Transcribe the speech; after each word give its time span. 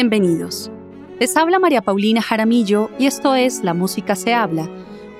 Bienvenidos. 0.00 0.70
Les 1.18 1.36
habla 1.36 1.58
María 1.58 1.82
Paulina 1.82 2.22
Jaramillo 2.22 2.88
y 3.00 3.06
esto 3.06 3.34
es 3.34 3.64
La 3.64 3.74
Música 3.74 4.14
se 4.14 4.32
habla, 4.32 4.70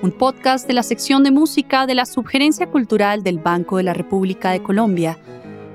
un 0.01 0.13
podcast 0.13 0.65
de 0.67 0.73
la 0.73 0.83
sección 0.83 1.21
de 1.21 1.31
música 1.31 1.85
de 1.85 1.95
la 1.95 2.05
Subgerencia 2.05 2.71
Cultural 2.71 3.21
del 3.21 3.39
Banco 3.39 3.75
de 3.75 3.83
la 3.83 3.93
República 3.93 4.51
de 4.51 4.63
Colombia. 4.63 5.19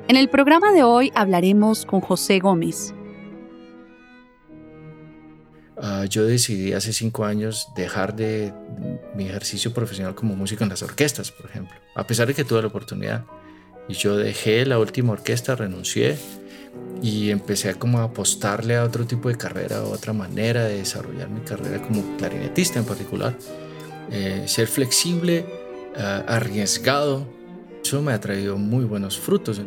En 0.09 0.17
el 0.17 0.31
programa 0.31 0.73
de 0.73 0.85
hoy 0.85 1.13
hablaremos 1.15 1.85
con 1.85 2.01
José 2.01 2.39
Gómez. 2.39 2.95
Ah, 5.77 6.07
yo 6.09 6.25
decidí 6.25 6.73
hace 6.73 6.95
cinco 6.95 7.27
años 7.27 7.69
dejar 7.77 8.17
de 8.17 8.55
mi 9.15 9.27
ejercicio 9.27 9.75
profesional 9.75 10.15
como 10.15 10.35
músico 10.35 10.65
en 10.65 10.71
las 10.71 10.83
orquestas, 10.83 11.31
por 11.31 11.45
ejemplo, 11.51 11.77
a 11.95 12.07
pesar 12.07 12.27
de 12.27 12.33
que 12.33 12.45
tuve 12.45 12.63
la 12.63 12.69
oportunidad. 12.69 13.27
Y 13.87 13.93
yo 13.93 14.17
dejé 14.17 14.65
la 14.65 14.79
última 14.79 15.13
orquesta, 15.13 15.57
renuncié 15.57 16.17
y 17.03 17.31
empecé 17.31 17.71
a 17.71 17.75
como 17.75 17.99
apostarle 17.99 18.77
a 18.77 18.85
otro 18.85 19.07
tipo 19.07 19.29
de 19.29 19.37
carrera, 19.37 19.79
a 19.79 19.83
otra 19.85 20.13
manera 20.13 20.65
de 20.65 20.79
desarrollar 20.79 21.29
mi 21.29 21.41
carrera 21.41 21.83
como 21.83 22.03
clarinetista 22.17 22.79
en 22.79 22.87
particular. 22.87 23.37
Eh, 24.11 24.45
ser 24.47 24.69
flexible, 24.69 25.45
eh, 25.97 26.25
arriesgado, 26.27 27.27
eso 27.85 28.01
me 28.01 28.13
ha 28.13 28.21
traído 28.21 28.57
muy 28.57 28.85
buenos 28.85 29.19
frutos. 29.19 29.61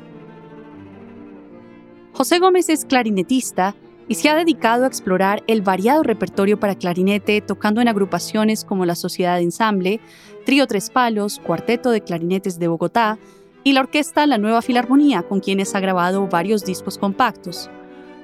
José 2.13 2.39
Gómez 2.39 2.69
es 2.69 2.85
clarinetista 2.85 3.75
y 4.07 4.15
se 4.15 4.29
ha 4.29 4.35
dedicado 4.35 4.85
a 4.85 4.87
explorar 4.87 5.43
el 5.45 5.61
variado 5.61 6.01
repertorio 6.01 6.59
para 6.59 6.75
clarinete, 6.75 7.41
tocando 7.41 7.81
en 7.81 7.87
agrupaciones 7.87 8.63
como 8.63 8.85
la 8.85 8.95
Sociedad 8.95 9.35
de 9.35 9.43
Ensamble, 9.43 9.99
Trío 10.45 10.65
Tres 10.65 10.89
Palos, 10.89 11.39
Cuarteto 11.45 11.91
de 11.91 12.01
Clarinetes 12.01 12.57
de 12.57 12.67
Bogotá, 12.67 13.19
y 13.67 13.73
la 13.73 13.81
orquesta 13.81 14.25
La 14.27 14.37
Nueva 14.37 14.61
Filarmonía, 14.61 15.23
con 15.23 15.41
quienes 15.41 15.75
ha 15.75 15.81
grabado 15.81 16.25
varios 16.27 16.63
discos 16.63 16.97
compactos. 16.97 17.69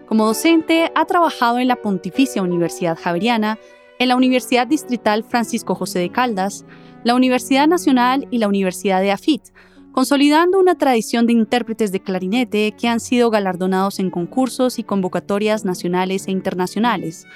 Como 0.08 0.25
docente, 0.25 0.89
ha 0.95 1.03
trabajado 1.03 1.59
en 1.59 1.67
la 1.67 1.75
Pontificia 1.75 2.41
Universidad 2.41 2.97
Javeriana, 2.97 3.59
en 4.00 4.08
la 4.08 4.16
Universidad 4.16 4.67
Distrital 4.67 5.25
Francisco 5.25 5.75
José 5.75 6.00
de 6.00 6.09
Caldas, 6.09 6.63
la 7.03 7.13
Universidad 7.13 7.67
Nacional 7.67 8.25
y 8.31 8.38
la 8.38 8.47
Universidad 8.47 9.02
de 9.02 9.11
AFIT, 9.11 9.41
consolidando 9.91 10.61
una 10.61 10.75
tradición 10.75 11.27
de 11.27 11.33
intérpretes 11.33 11.91
de 11.91 12.00
clarinete 12.00 12.72
que 12.80 12.88
han 12.88 13.02
sido 13.02 13.30
galardonados 13.30 14.00
en 14.00 14.11
concursos 14.11 14.80
y 14.80 14.85
convocatorias 14.85 15.66
nacionales 15.66 16.30
e 16.30 16.31
internacionales. 16.31 17.28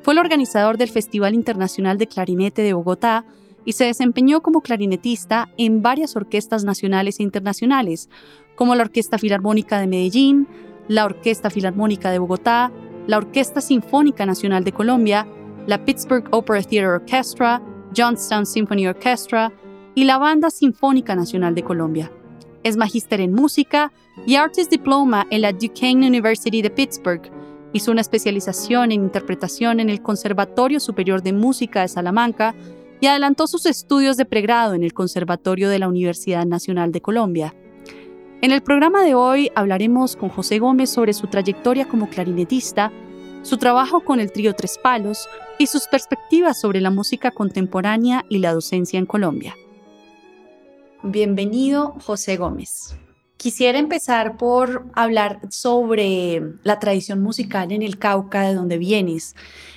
Fue 0.00 0.14
el 0.14 0.20
organizador 0.20 0.78
del 0.78 0.88
Festival 0.88 1.34
Internacional 1.34 1.98
de 1.98 2.06
Clarinete 2.06 2.62
de 2.62 2.72
Bogotá, 2.72 3.26
y 3.64 3.72
se 3.72 3.84
desempeñó 3.84 4.42
como 4.42 4.60
clarinetista 4.60 5.48
en 5.56 5.82
varias 5.82 6.16
orquestas 6.16 6.64
nacionales 6.64 7.20
e 7.20 7.22
internacionales, 7.22 8.08
como 8.54 8.74
la 8.74 8.82
Orquesta 8.82 9.18
Filarmónica 9.18 9.80
de 9.80 9.86
Medellín, 9.86 10.48
la 10.88 11.04
Orquesta 11.04 11.50
Filarmónica 11.50 12.10
de 12.10 12.18
Bogotá, 12.18 12.72
la 13.06 13.18
Orquesta 13.18 13.60
Sinfónica 13.60 14.26
Nacional 14.26 14.64
de 14.64 14.72
Colombia, 14.72 15.26
la 15.66 15.84
Pittsburgh 15.84 16.28
Opera 16.30 16.62
Theater 16.62 16.90
Orchestra, 16.90 17.62
Johnstown 17.96 18.46
Symphony 18.46 18.86
Orchestra 18.86 19.52
y 19.94 20.04
la 20.04 20.18
Banda 20.18 20.50
Sinfónica 20.50 21.14
Nacional 21.14 21.54
de 21.54 21.62
Colombia. 21.62 22.10
Es 22.62 22.76
magíster 22.76 23.20
en 23.20 23.32
música 23.32 23.92
y 24.26 24.36
Artist 24.36 24.70
Diploma 24.70 25.26
en 25.30 25.42
la 25.42 25.52
Duquesne 25.52 26.06
University 26.06 26.62
de 26.62 26.70
Pittsburgh. 26.70 27.22
Hizo 27.72 27.90
una 27.90 28.02
especialización 28.02 28.92
en 28.92 29.02
interpretación 29.04 29.80
en 29.80 29.90
el 29.90 30.02
Conservatorio 30.02 30.78
Superior 30.78 31.22
de 31.22 31.32
Música 31.32 31.82
de 31.82 31.88
Salamanca 31.88 32.54
y 33.02 33.08
adelantó 33.08 33.48
sus 33.48 33.66
estudios 33.66 34.16
de 34.16 34.24
pregrado 34.24 34.74
en 34.74 34.84
el 34.84 34.94
Conservatorio 34.94 35.68
de 35.68 35.80
la 35.80 35.88
Universidad 35.88 36.46
Nacional 36.46 36.92
de 36.92 37.00
Colombia. 37.00 37.52
En 38.42 38.52
el 38.52 38.62
programa 38.62 39.02
de 39.02 39.16
hoy 39.16 39.50
hablaremos 39.56 40.14
con 40.14 40.28
José 40.28 40.60
Gómez 40.60 40.90
sobre 40.90 41.12
su 41.12 41.26
trayectoria 41.26 41.88
como 41.88 42.08
clarinetista, 42.08 42.92
su 43.42 43.56
trabajo 43.56 44.04
con 44.04 44.20
el 44.20 44.30
trío 44.30 44.54
Tres 44.54 44.78
Palos 44.80 45.28
y 45.58 45.66
sus 45.66 45.88
perspectivas 45.88 46.60
sobre 46.60 46.80
la 46.80 46.90
música 46.90 47.32
contemporánea 47.32 48.24
y 48.28 48.38
la 48.38 48.54
docencia 48.54 49.00
en 49.00 49.06
Colombia. 49.06 49.56
Bienvenido, 51.02 51.96
José 52.06 52.36
Gómez. 52.36 52.94
Quisiera 53.42 53.80
empezar 53.80 54.36
por 54.36 54.84
hablar 54.94 55.40
sobre 55.50 56.40
la 56.62 56.78
tradición 56.78 57.20
musical 57.20 57.72
en 57.72 57.82
el 57.82 57.98
Cauca, 57.98 58.42
de 58.42 58.54
donde 58.54 58.78
vienes. 58.78 59.34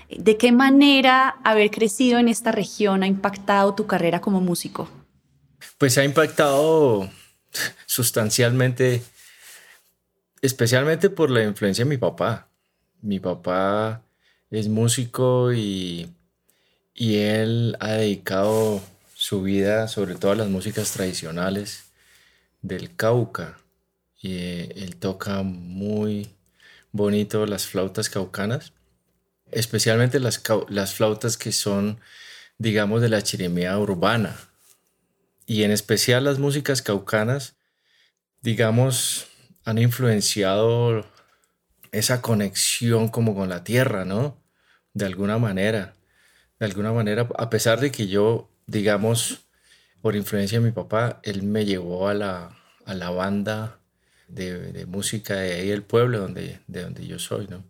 ¿De 0.07 0.37
qué 0.37 0.51
manera 0.51 1.29
haber 1.43 1.71
crecido 1.71 2.19
en 2.19 2.27
esta 2.27 2.51
región 2.51 3.01
ha 3.01 3.07
impactado 3.07 3.73
tu 3.73 3.87
carrera 3.87 4.21
como 4.21 4.39
músico? 4.39 4.87
Pues 5.79 5.97
ha 5.97 6.03
impactado 6.03 7.09
sustancialmente, 7.87 9.01
especialmente 10.43 11.09
por 11.09 11.31
la 11.31 11.43
influencia 11.43 11.85
de 11.85 11.89
mi 11.89 11.97
papá. 11.97 12.47
Mi 13.01 13.19
papá 13.19 14.03
es 14.51 14.69
músico 14.69 15.51
y, 15.53 16.13
y 16.93 17.15
él 17.15 17.77
ha 17.79 17.93
dedicado 17.93 18.79
su 19.15 19.41
vida 19.41 19.87
sobre 19.87 20.13
todo 20.13 20.33
a 20.33 20.35
las 20.35 20.49
músicas 20.49 20.91
tradicionales 20.91 21.84
del 22.67 22.95
Cauca. 22.95 23.57
Y 24.21 24.33
eh, 24.33 24.73
él 24.75 24.95
toca 24.95 25.43
muy 25.43 26.29
bonito 26.91 27.45
las 27.45 27.67
flautas 27.67 28.09
caucanas 28.09 28.73
especialmente 29.51 30.19
las, 30.19 30.41
las 30.69 30.93
flautas 30.93 31.37
que 31.37 31.51
son, 31.51 31.99
digamos, 32.57 33.01
de 33.01 33.09
la 33.09 33.21
chirimía 33.21 33.77
urbana. 33.77 34.35
Y 35.45 35.63
en 35.63 35.71
especial 35.71 36.23
las 36.23 36.39
músicas 36.39 36.81
caucanas, 36.81 37.55
digamos, 38.41 39.27
han 39.63 39.77
influenciado 39.77 41.05
esa 41.91 42.21
conexión 42.21 43.07
como 43.07 43.35
con 43.35 43.49
la 43.49 43.63
tierra, 43.63 44.05
¿no? 44.05 44.37
De 44.93 45.05
alguna 45.05 45.37
manera. 45.37 45.93
De 46.59 46.65
alguna 46.65 46.91
manera, 46.91 47.27
a 47.37 47.49
pesar 47.49 47.79
de 47.79 47.91
que 47.91 48.07
yo, 48.07 48.49
digamos, 48.65 49.44
por 50.05 50.15
influencia 50.15 50.59
de 50.59 50.65
mi 50.65 50.71
papá, 50.71 51.19
él 51.23 51.41
me 51.41 51.65
llevó 51.65 52.07
a 52.07 52.13
la, 52.13 52.55
a 52.85 52.93
la 52.93 53.09
banda 53.09 53.79
de, 54.27 54.85
música 54.85 55.33
de 55.37 55.53
ahí 55.53 55.69
del 55.69 55.81
pueblo 55.81 56.19
donde, 56.19 56.59
de 56.67 56.83
donde 56.83 57.07
yo 57.07 57.17
soy, 57.17 57.47
¿no? 57.47 57.63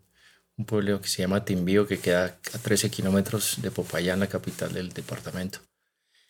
un 0.57 0.66
pueblo 0.66 1.00
que 1.00 1.07
se 1.07 1.22
llama 1.22 1.46
Timbío, 1.46 1.88
que 1.88 1.97
queda 1.97 2.38
a 2.53 2.57
13 2.57 2.90
kilómetros 2.90 3.62
de 3.62 3.72
Popayán, 3.72 4.19
la 4.19 4.28
capital 4.28 4.73
del 4.73 4.91
departamento. 4.91 5.59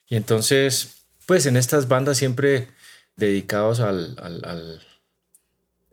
Y 0.07 0.15
entonces, 0.15 1.07
pues 1.25 1.47
en 1.47 1.57
estas 1.57 1.87
bandas 1.87 2.19
siempre 2.19 2.67
dedicados 3.15 3.79
al, 3.79 4.15
al, 4.21 4.83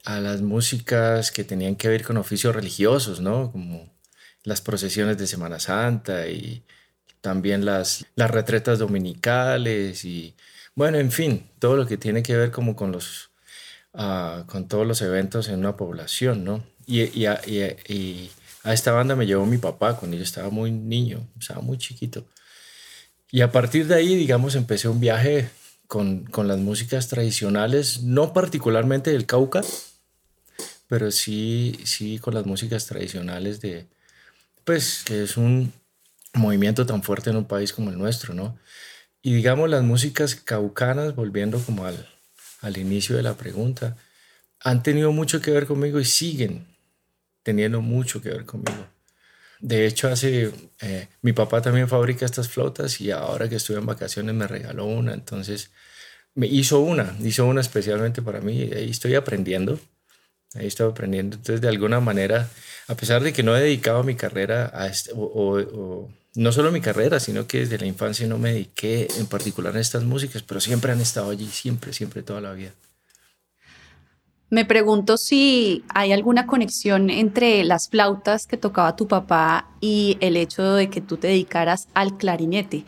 a 0.05 0.21
las 0.21 0.43
músicas 0.43 1.31
que 1.31 1.43
tenían 1.43 1.75
que 1.75 1.89
ver 1.89 2.05
con 2.05 2.19
oficios 2.19 2.55
religiosos, 2.55 3.23
¿no? 3.23 3.51
Como 3.51 3.91
las 4.43 4.61
procesiones 4.61 5.17
de 5.17 5.27
Semana 5.27 5.59
Santa 5.59 6.29
y 6.29 6.67
también 7.23 7.65
las, 7.65 8.05
las 8.17 8.31
retretas 8.31 8.79
dominicales 8.79 10.05
y, 10.05 10.35
bueno, 10.75 10.99
en 10.99 11.11
fin, 11.11 11.49
todo 11.59 11.77
lo 11.77 11.87
que 11.87 11.97
tiene 11.97 12.23
que 12.23 12.37
ver 12.37 12.51
como 12.51 12.77
con 12.77 12.93
los, 12.93 13.31
uh, 13.95 14.45
con 14.47 14.69
todos 14.69 14.87
los 14.87 15.01
eventos 15.01 15.49
en 15.49 15.61
una 15.61 15.77
población, 15.77 16.45
¿no? 16.45 16.63
Y, 16.87 17.25
a, 17.27 17.41
esta 18.65 18.93
banda 18.93 19.17
me 19.17 19.27
llevó 19.27 19.47
mi 19.47 19.59
papá 19.59 19.97
cuando 19.97 20.17
yo 20.17 20.23
estaba 20.23 20.51
muy 20.51 20.71
niño, 20.71 21.27
estaba 21.39 21.61
muy 21.61 21.79
chiquito. 21.79 22.27
Y 23.31 23.41
a 23.41 23.51
partir 23.51 23.87
de 23.87 23.95
ahí, 23.95 24.15
digamos, 24.15 24.57
empecé 24.57 24.89
un 24.89 25.01
viaje 25.01 25.49
con, 25.87 26.29
las 26.45 26.59
músicas 26.59 27.09
tradicionales, 27.09 28.03
no 28.03 28.33
particularmente 28.33 29.11
del 29.13 29.27
Cauca, 29.27 29.63
pero 30.89 31.11
sí, 31.11 31.79
sí 31.85 32.19
con 32.19 32.35
las 32.35 32.47
músicas 32.47 32.87
tradicionales 32.87 33.61
de, 33.61 33.87
pues, 34.65 35.03
que 35.05 35.23
es 35.23 35.37
un 35.37 35.73
movimiento 36.35 36.87
tan 36.87 37.03
fuerte 37.03 37.31
en 37.31 37.37
un 37.37 37.47
país 37.47 37.73
como 37.73 37.91
el 37.91 37.99
nuestro, 37.99 38.35
¿no? 38.35 38.59
Y 39.23 39.35
digamos, 39.35 39.71
las 39.71 39.83
músicas 39.83 40.35
caucanas, 40.35 41.15
volviendo 41.15 41.59
como 41.61 41.87
al, 41.87 42.09
al 42.61 42.77
inicio 42.79 43.17
de 43.17 43.23
la 43.23 43.35
pregunta, 43.37 43.97
han 44.61 44.83
tenido 44.83 45.13
mucho 45.13 45.41
que 45.41 45.51
ver 45.51 45.67
conmigo 45.67 46.01
y 46.01 46.05
siguen 46.05 46.67
teniendo 47.43 47.81
mucho 47.81 48.23
que 48.23 48.31
ver 48.31 48.45
conmigo. 48.45 48.87
De 49.61 49.87
hecho, 49.87 50.09
hace, 50.09 50.51
eh, 50.81 51.09
mi 51.23 51.33
papá 51.33 51.63
también 51.63 51.89
fabrica 51.89 52.25
estas 52.25 52.49
flautas 52.49 53.01
y 53.01 53.11
ahora 53.13 53.49
que 53.49 53.57
estuve 53.57 53.79
en 53.79 53.87
vacaciones 53.87 54.35
me 54.35 54.47
regaló 54.49 54.87
una, 54.87 55.15
entonces 55.15 55.71
me 56.35 56.47
hizo 56.47 56.81
una, 56.81 57.17
hizo 57.23 57.47
una 57.47 57.61
especialmente 57.61 58.23
para 58.23 58.41
mí 58.41 58.65
y 58.65 58.75
ahí 58.75 58.91
estoy 58.91 59.15
aprendiendo, 59.15 59.79
ahí 60.55 60.67
estoy 60.67 60.91
aprendiendo. 60.91 61.37
Entonces, 61.37 61.61
de 61.61 61.69
alguna 61.69 62.01
manera, 62.01 62.49
a 62.89 62.97
pesar 62.97 63.23
de 63.23 63.33
que 63.33 63.43
no 63.43 63.57
he 63.57 63.61
dedicado 63.61 64.03
mi 64.03 64.17
carrera 64.17 64.71
a 64.75 64.87
este, 64.89 65.13
o, 65.15 66.11
no 66.35 66.53
solo 66.53 66.73
mi 66.73 66.81
carrera, 66.81 67.21
sino 67.21 67.47
que 67.47 67.61
desde 67.61 67.79
la 67.79 67.87
infancia 67.87 68.27
no 68.27 68.39
me 68.39 68.53
dediqué 68.53 69.09
en 69.19 69.27
particular 69.27 69.77
a 69.77 69.81
estas 69.81 70.05
músicas, 70.05 70.43
pero 70.43 70.61
siempre 70.61 70.93
han 70.93 71.01
estado 71.01 71.31
allí, 71.31 71.47
siempre, 71.49 71.93
siempre, 71.93 72.23
toda 72.23 72.41
la 72.41 72.53
vida. 72.53 72.73
Me 74.49 74.67
pregunto 74.67 75.17
si 75.17 75.83
hay 75.89 76.13
alguna 76.13 76.47
conexión 76.47 77.09
entre 77.09 77.65
las 77.65 77.89
flautas 77.89 78.47
que 78.47 78.59
tocaba 78.59 78.97
tu 78.97 79.09
papá 79.09 79.71
y 79.81 80.19
el 80.21 80.37
hecho 80.37 80.75
de 80.75 80.91
que 80.91 81.01
tú 81.01 81.17
te 81.17 81.29
dedicaras 81.29 81.89
al 81.95 82.19
clarinete. 82.19 82.85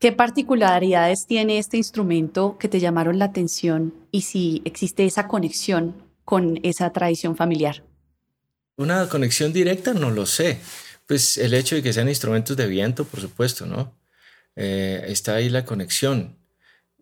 ¿Qué 0.00 0.10
particularidades 0.10 1.26
tiene 1.26 1.58
este 1.58 1.76
instrumento 1.76 2.56
que 2.58 2.66
te 2.66 2.80
llamaron 2.80 3.20
la 3.20 3.26
atención 3.26 3.94
y 4.10 4.22
si 4.22 4.60
existe 4.64 5.04
esa 5.04 5.28
conexión 5.28 5.94
con 6.24 6.58
esa 6.64 6.90
tradición 6.90 7.36
familiar? 7.36 7.84
Una 8.76 9.08
conexión 9.08 9.52
directa 9.52 9.94
no 9.94 10.10
lo 10.10 10.26
sé. 10.26 10.58
Pues 11.12 11.36
el 11.36 11.52
hecho 11.52 11.74
de 11.74 11.82
que 11.82 11.92
sean 11.92 12.08
instrumentos 12.08 12.56
de 12.56 12.66
viento, 12.66 13.04
por 13.04 13.20
supuesto, 13.20 13.66
¿no? 13.66 13.94
Eh, 14.56 15.04
está 15.08 15.34
ahí 15.34 15.50
la 15.50 15.66
conexión. 15.66 16.38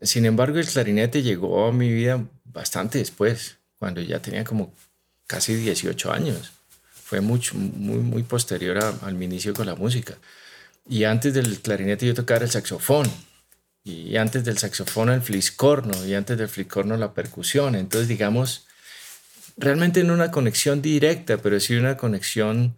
Sin 0.02 0.26
embargo, 0.26 0.58
el 0.58 0.66
clarinete 0.66 1.22
llegó 1.22 1.68
a 1.68 1.72
mi 1.72 1.92
vida 1.92 2.26
bastante 2.42 2.98
después, 2.98 3.58
cuando 3.78 4.00
ya 4.00 4.20
tenía 4.20 4.42
como 4.42 4.74
casi 5.28 5.54
18 5.54 6.12
años. 6.12 6.50
Fue 7.04 7.20
mucho, 7.20 7.54
muy, 7.54 7.98
muy 7.98 8.24
posterior 8.24 8.78
a, 8.82 9.10
mi 9.12 9.26
inicio 9.26 9.54
con 9.54 9.66
la 9.66 9.76
música. 9.76 10.18
Y 10.88 11.04
antes 11.04 11.32
del 11.32 11.60
clarinete 11.60 12.04
yo 12.04 12.12
tocaba 12.12 12.42
el 12.42 12.50
saxofón. 12.50 13.08
Y 13.84 14.16
antes 14.16 14.44
del 14.44 14.58
saxofón 14.58 15.10
el 15.10 15.22
fliscorno. 15.22 16.04
Y 16.04 16.14
antes 16.14 16.36
del 16.36 16.48
fliscorno 16.48 16.96
la 16.96 17.14
percusión. 17.14 17.76
Entonces, 17.76 18.08
digamos, 18.08 18.66
realmente 19.56 20.02
no 20.02 20.14
una 20.14 20.32
conexión 20.32 20.82
directa, 20.82 21.36
pero 21.36 21.60
sí 21.60 21.76
una 21.76 21.96
conexión 21.96 22.74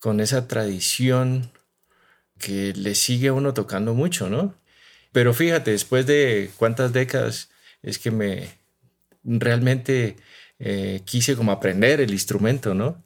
con 0.00 0.20
esa 0.20 0.48
tradición 0.48 1.52
que 2.38 2.72
le 2.74 2.94
sigue 2.94 3.28
a 3.28 3.32
uno 3.32 3.54
tocando 3.54 3.94
mucho, 3.94 4.28
¿no? 4.28 4.54
Pero 5.12 5.34
fíjate, 5.34 5.70
después 5.72 6.06
de 6.06 6.50
cuántas 6.56 6.92
décadas 6.92 7.50
es 7.82 7.98
que 7.98 8.10
me 8.10 8.58
realmente 9.22 10.16
eh, 10.58 11.02
quise 11.04 11.36
como 11.36 11.52
aprender 11.52 12.00
el 12.00 12.10
instrumento, 12.12 12.74
¿no? 12.74 13.02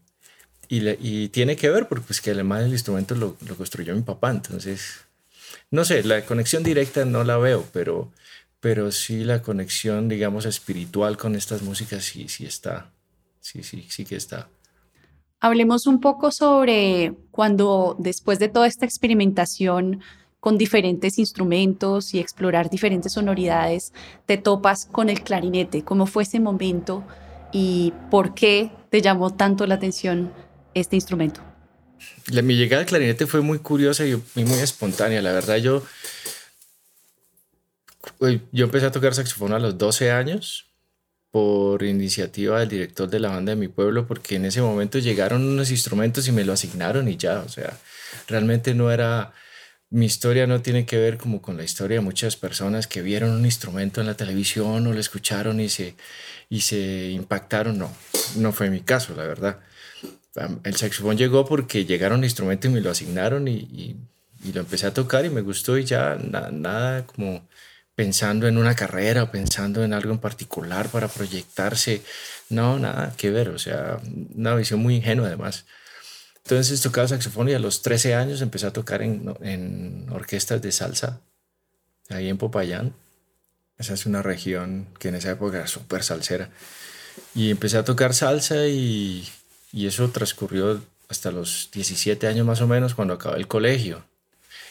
Y, 0.68 0.88
y, 0.88 1.28
tiene 1.28 1.56
que 1.56 1.68
ver 1.68 1.88
porque 1.88 2.06
pues 2.06 2.20
que 2.22 2.30
además 2.30 2.64
el 2.64 2.72
instrumento 2.72 3.14
lo, 3.14 3.36
lo, 3.46 3.56
construyó 3.56 3.94
mi 3.94 4.02
papá, 4.02 4.30
entonces, 4.30 5.00
no 5.70 5.84
sé, 5.84 6.02
la 6.04 6.24
conexión 6.24 6.62
directa 6.62 7.04
no 7.04 7.22
la 7.22 7.36
veo, 7.36 7.68
pero, 7.72 8.10
pero 8.60 8.90
sí 8.90 9.24
la 9.24 9.42
conexión, 9.42 10.08
digamos, 10.08 10.46
espiritual 10.46 11.18
con 11.18 11.34
estas 11.36 11.62
músicas 11.62 12.04
sí, 12.04 12.28
sí 12.28 12.46
está 12.46 12.90
sí, 13.44 13.62
sí, 13.62 13.86
sí 13.88 14.04
que 14.04 14.16
está. 14.16 14.48
Hablemos 15.44 15.86
un 15.86 16.00
poco 16.00 16.30
sobre 16.30 17.12
cuando 17.30 17.96
después 17.98 18.38
de 18.38 18.48
toda 18.48 18.66
esta 18.66 18.86
experimentación 18.86 20.00
con 20.40 20.56
diferentes 20.56 21.18
instrumentos 21.18 22.14
y 22.14 22.18
explorar 22.18 22.70
diferentes 22.70 23.12
sonoridades, 23.12 23.92
te 24.24 24.38
topas 24.38 24.86
con 24.86 25.10
el 25.10 25.22
clarinete. 25.22 25.84
¿Cómo 25.84 26.06
fue 26.06 26.22
ese 26.22 26.40
momento 26.40 27.04
y 27.52 27.92
por 28.10 28.32
qué 28.32 28.70
te 28.88 29.02
llamó 29.02 29.34
tanto 29.34 29.66
la 29.66 29.74
atención 29.74 30.32
este 30.72 30.96
instrumento? 30.96 31.42
La, 32.28 32.40
mi 32.40 32.56
llegada 32.56 32.80
al 32.80 32.88
clarinete 32.88 33.26
fue 33.26 33.42
muy 33.42 33.58
curiosa 33.58 34.06
y 34.06 34.16
muy, 34.36 34.58
espontánea. 34.60 35.20
La 35.20 35.32
verdad, 35.32 35.58
yo, 35.58 35.82
yo 38.50 38.64
empecé 38.64 38.86
a 38.86 38.92
tocar 38.92 39.14
saxofón 39.14 39.52
a 39.52 39.58
los 39.58 39.76
12 39.76 40.10
años 40.10 40.73
por 41.34 41.82
iniciativa 41.82 42.60
del 42.60 42.68
director 42.68 43.10
de 43.10 43.18
la 43.18 43.30
banda 43.30 43.50
de 43.50 43.56
mi 43.56 43.66
pueblo, 43.66 44.06
porque 44.06 44.36
en 44.36 44.44
ese 44.44 44.62
momento 44.62 45.00
llegaron 45.00 45.44
unos 45.44 45.72
instrumentos 45.72 46.28
y 46.28 46.30
me 46.30 46.44
lo 46.44 46.52
asignaron 46.52 47.08
y 47.08 47.16
ya, 47.16 47.40
o 47.40 47.48
sea, 47.48 47.76
realmente 48.28 48.72
no 48.72 48.92
era, 48.92 49.32
mi 49.90 50.06
historia 50.06 50.46
no 50.46 50.62
tiene 50.62 50.86
que 50.86 50.96
ver 50.96 51.18
como 51.18 51.42
con 51.42 51.56
la 51.56 51.64
historia 51.64 51.96
de 51.96 52.02
muchas 52.04 52.36
personas 52.36 52.86
que 52.86 53.02
vieron 53.02 53.30
un 53.30 53.44
instrumento 53.44 54.00
en 54.00 54.06
la 54.06 54.14
televisión 54.14 54.86
o 54.86 54.92
lo 54.92 55.00
escucharon 55.00 55.58
y 55.58 55.68
se, 55.68 55.96
y 56.48 56.60
se 56.60 57.10
impactaron, 57.10 57.78
no, 57.78 57.92
no 58.36 58.52
fue 58.52 58.70
mi 58.70 58.82
caso, 58.82 59.16
la 59.16 59.24
verdad. 59.24 59.58
El 60.62 60.76
saxofón 60.76 61.16
llegó 61.16 61.44
porque 61.44 61.84
llegaron 61.84 62.22
instrumentos 62.22 62.70
y 62.70 62.74
me 62.74 62.80
lo 62.80 62.92
asignaron 62.92 63.48
y, 63.48 63.56
y, 63.56 63.96
y 64.44 64.52
lo 64.52 64.60
empecé 64.60 64.86
a 64.86 64.94
tocar 64.94 65.24
y 65.24 65.30
me 65.30 65.40
gustó 65.40 65.78
y 65.78 65.84
ya 65.84 66.16
nada 66.52 67.04
como 67.04 67.44
pensando 67.94 68.48
en 68.48 68.58
una 68.58 68.74
carrera 68.74 69.24
o 69.24 69.30
pensando 69.30 69.84
en 69.84 69.92
algo 69.92 70.12
en 70.12 70.18
particular 70.18 70.88
para 70.88 71.08
proyectarse. 71.08 72.02
No, 72.48 72.78
nada 72.78 73.14
que 73.16 73.30
ver, 73.30 73.48
o 73.50 73.58
sea, 73.58 74.00
una 74.34 74.54
visión 74.54 74.80
muy 74.80 74.96
ingenua 74.96 75.28
además. 75.28 75.64
Entonces 76.38 76.80
tocaba 76.82 77.08
saxofón 77.08 77.48
y 77.48 77.54
a 77.54 77.58
los 77.58 77.82
13 77.82 78.14
años 78.14 78.42
empecé 78.42 78.66
a 78.66 78.72
tocar 78.72 79.02
en, 79.02 79.34
en 79.40 80.06
orquestas 80.10 80.60
de 80.60 80.72
salsa, 80.72 81.20
ahí 82.10 82.28
en 82.28 82.36
Popayán. 82.36 82.94
Esa 83.78 83.94
es 83.94 84.06
una 84.06 84.22
región 84.22 84.88
que 84.98 85.08
en 85.08 85.16
esa 85.16 85.30
época 85.30 85.58
era 85.58 85.66
súper 85.66 86.02
salsera. 86.02 86.50
Y 87.34 87.50
empecé 87.50 87.78
a 87.78 87.84
tocar 87.84 88.12
salsa 88.14 88.66
y, 88.66 89.26
y 89.72 89.86
eso 89.86 90.10
transcurrió 90.10 90.82
hasta 91.08 91.30
los 91.30 91.70
17 91.72 92.26
años 92.26 92.46
más 92.46 92.60
o 92.60 92.66
menos 92.66 92.94
cuando 92.94 93.14
acabé 93.14 93.38
el 93.38 93.48
colegio. 93.48 94.04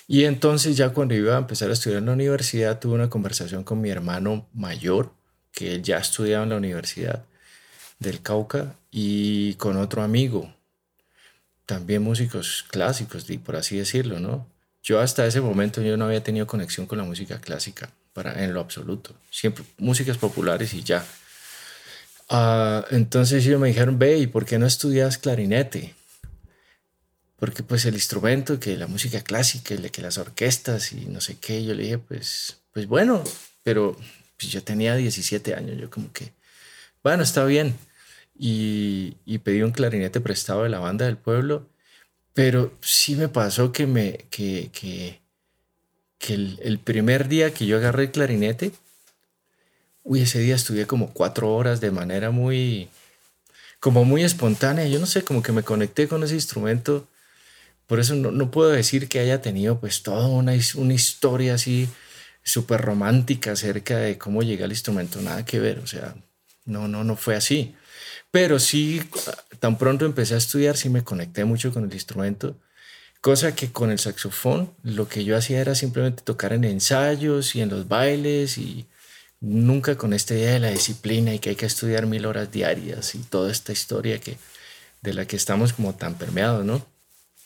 Y 0.07 0.25
entonces 0.25 0.75
ya 0.75 0.89
cuando 0.89 1.15
iba 1.15 1.35
a 1.35 1.39
empezar 1.39 1.69
a 1.69 1.73
estudiar 1.73 1.99
en 1.99 2.07
la 2.07 2.13
universidad, 2.13 2.79
tuve 2.79 2.95
una 2.95 3.09
conversación 3.09 3.63
con 3.63 3.81
mi 3.81 3.89
hermano 3.89 4.47
mayor, 4.53 5.11
que 5.51 5.75
él 5.75 5.83
ya 5.83 5.97
estudiaba 5.97 6.43
en 6.43 6.49
la 6.49 6.57
Universidad 6.57 7.25
del 7.99 8.21
Cauca, 8.21 8.75
y 8.91 9.53
con 9.55 9.77
otro 9.77 10.03
amigo, 10.03 10.53
también 11.65 12.01
músicos 12.01 12.65
clásicos, 12.69 13.25
por 13.43 13.55
así 13.55 13.77
decirlo, 13.77 14.19
¿no? 14.19 14.45
Yo 14.83 14.99
hasta 14.99 15.25
ese 15.25 15.39
momento 15.39 15.81
yo 15.81 15.95
no 15.95 16.05
había 16.05 16.21
tenido 16.21 16.45
conexión 16.45 16.85
con 16.85 16.97
la 16.97 17.05
música 17.05 17.39
clásica, 17.39 17.89
para, 18.11 18.43
en 18.43 18.53
lo 18.53 18.59
absoluto. 18.59 19.15
Siempre 19.31 19.63
músicas 19.77 20.17
populares 20.17 20.73
y 20.73 20.83
ya. 20.83 21.05
Uh, 22.29 22.83
entonces 22.91 23.45
ellos 23.45 23.59
me 23.59 23.69
dijeron, 23.69 23.97
ve, 23.97 24.17
¿y 24.17 24.27
por 24.27 24.45
qué 24.45 24.59
no 24.59 24.65
estudias 24.65 25.17
clarinete? 25.17 25.95
Porque 27.43 27.61
pues 27.61 27.83
el 27.83 27.95
instrumento, 27.95 28.57
que 28.57 28.77
la 28.77 28.87
música 28.87 29.19
clásica, 29.19 29.75
que 29.75 30.01
las 30.01 30.17
orquestas 30.17 30.93
y 30.93 31.07
no 31.07 31.19
sé 31.19 31.35
qué, 31.41 31.65
yo 31.65 31.73
le 31.73 31.83
dije, 31.83 31.97
pues, 31.97 32.61
pues 32.71 32.87
bueno, 32.87 33.21
pero 33.63 33.97
pues, 34.37 34.49
yo 34.49 34.63
tenía 34.63 34.95
17 34.95 35.53
años, 35.53 35.77
yo 35.77 35.89
como 35.89 36.09
que, 36.13 36.31
bueno, 37.03 37.21
está 37.21 37.43
bien. 37.43 37.75
Y, 38.39 39.17
y, 39.25 39.39
pedí 39.39 39.61
un 39.61 39.73
clarinete 39.73 40.21
prestado 40.21 40.63
de 40.63 40.69
la 40.69 40.79
banda 40.79 41.05
del 41.05 41.17
pueblo, 41.17 41.67
pero 42.33 42.77
sí 42.79 43.17
me 43.17 43.27
pasó 43.27 43.73
que, 43.73 43.87
me, 43.87 44.19
que, 44.29 44.69
que, 44.71 45.19
que 46.19 46.35
el, 46.35 46.57
el 46.63 46.79
primer 46.79 47.27
día 47.27 47.53
que 47.53 47.65
yo 47.65 47.75
agarré 47.75 48.03
el 48.03 48.11
clarinete, 48.11 48.71
uy, 50.03 50.21
ese 50.21 50.39
día 50.39 50.55
estudié 50.55 50.87
como 50.87 51.11
cuatro 51.11 51.53
horas 51.53 51.81
de 51.81 51.91
manera 51.91 52.31
muy, 52.31 52.87
como 53.81 54.05
muy 54.05 54.23
espontánea, 54.23 54.87
yo 54.87 55.01
no 55.01 55.07
sé, 55.07 55.25
como 55.25 55.43
que 55.43 55.51
me 55.51 55.63
conecté 55.63 56.07
con 56.07 56.23
ese 56.23 56.35
instrumento 56.35 57.09
por 57.87 57.99
eso 57.99 58.15
no, 58.15 58.51
puedo 58.51 58.69
decir 58.69 59.09
que 59.09 59.19
haya 59.19 59.41
tenido 59.41 59.79
pues 59.79 60.03
toda 60.03 60.27
una, 60.27 60.53
una 60.75 60.93
historia 60.93 61.55
así 61.55 61.89
súper 62.43 62.81
romántica 62.81 63.51
acerca 63.53 63.97
de 63.97 64.17
cómo 64.17 64.43
llegué 64.43 64.63
al 64.63 64.71
instrumento, 64.71 65.21
nada 65.21 65.45
que 65.45 65.59
ver, 65.59 65.79
o 65.79 65.87
sea, 65.87 66.15
no, 66.65 66.87
no, 66.87 67.03
no 67.03 67.15
fue 67.15 67.35
así. 67.35 67.75
Pero 68.31 68.59
sí, 68.59 69.01
tan 69.59 69.77
pronto 69.77 70.05
empecé 70.05 70.35
a 70.35 70.37
estudiar, 70.37 70.75
sí 70.77 70.89
me 70.89 71.03
conecté 71.03 71.45
mucho 71.45 71.71
con 71.71 71.83
el 71.85 71.93
instrumento, 71.93 72.57
cosa 73.21 73.55
que 73.55 73.71
con 73.71 73.91
el 73.91 73.99
saxofón 73.99 74.73
lo 74.83 75.07
que 75.07 75.23
yo 75.23 75.37
hacía 75.37 75.61
era 75.61 75.75
simplemente 75.75 76.23
tocar 76.23 76.53
en 76.53 76.63
ensayos 76.63 77.55
y 77.55 77.61
en 77.61 77.69
los 77.69 77.87
bailes 77.87 78.57
y 78.57 78.87
nunca 79.39 79.97
con 79.97 80.13
esta 80.13 80.33
idea 80.33 80.53
de 80.53 80.59
la 80.59 80.69
disciplina 80.71 81.33
y 81.33 81.39
que 81.39 81.51
hay 81.51 81.55
que 81.55 81.65
estudiar 81.65 82.05
mil 82.07 82.25
horas 82.25 82.51
diarias 82.51 83.15
y 83.15 83.19
toda 83.19 83.51
esta 83.51 83.71
historia 83.71 84.19
que, 84.19 84.37
de 85.01 85.13
la 85.13 85.25
que 85.25 85.35
estamos 85.35 85.73
como 85.73 85.93
tan 85.95 86.15
permeados, 86.15 86.65
¿no? 86.65 86.85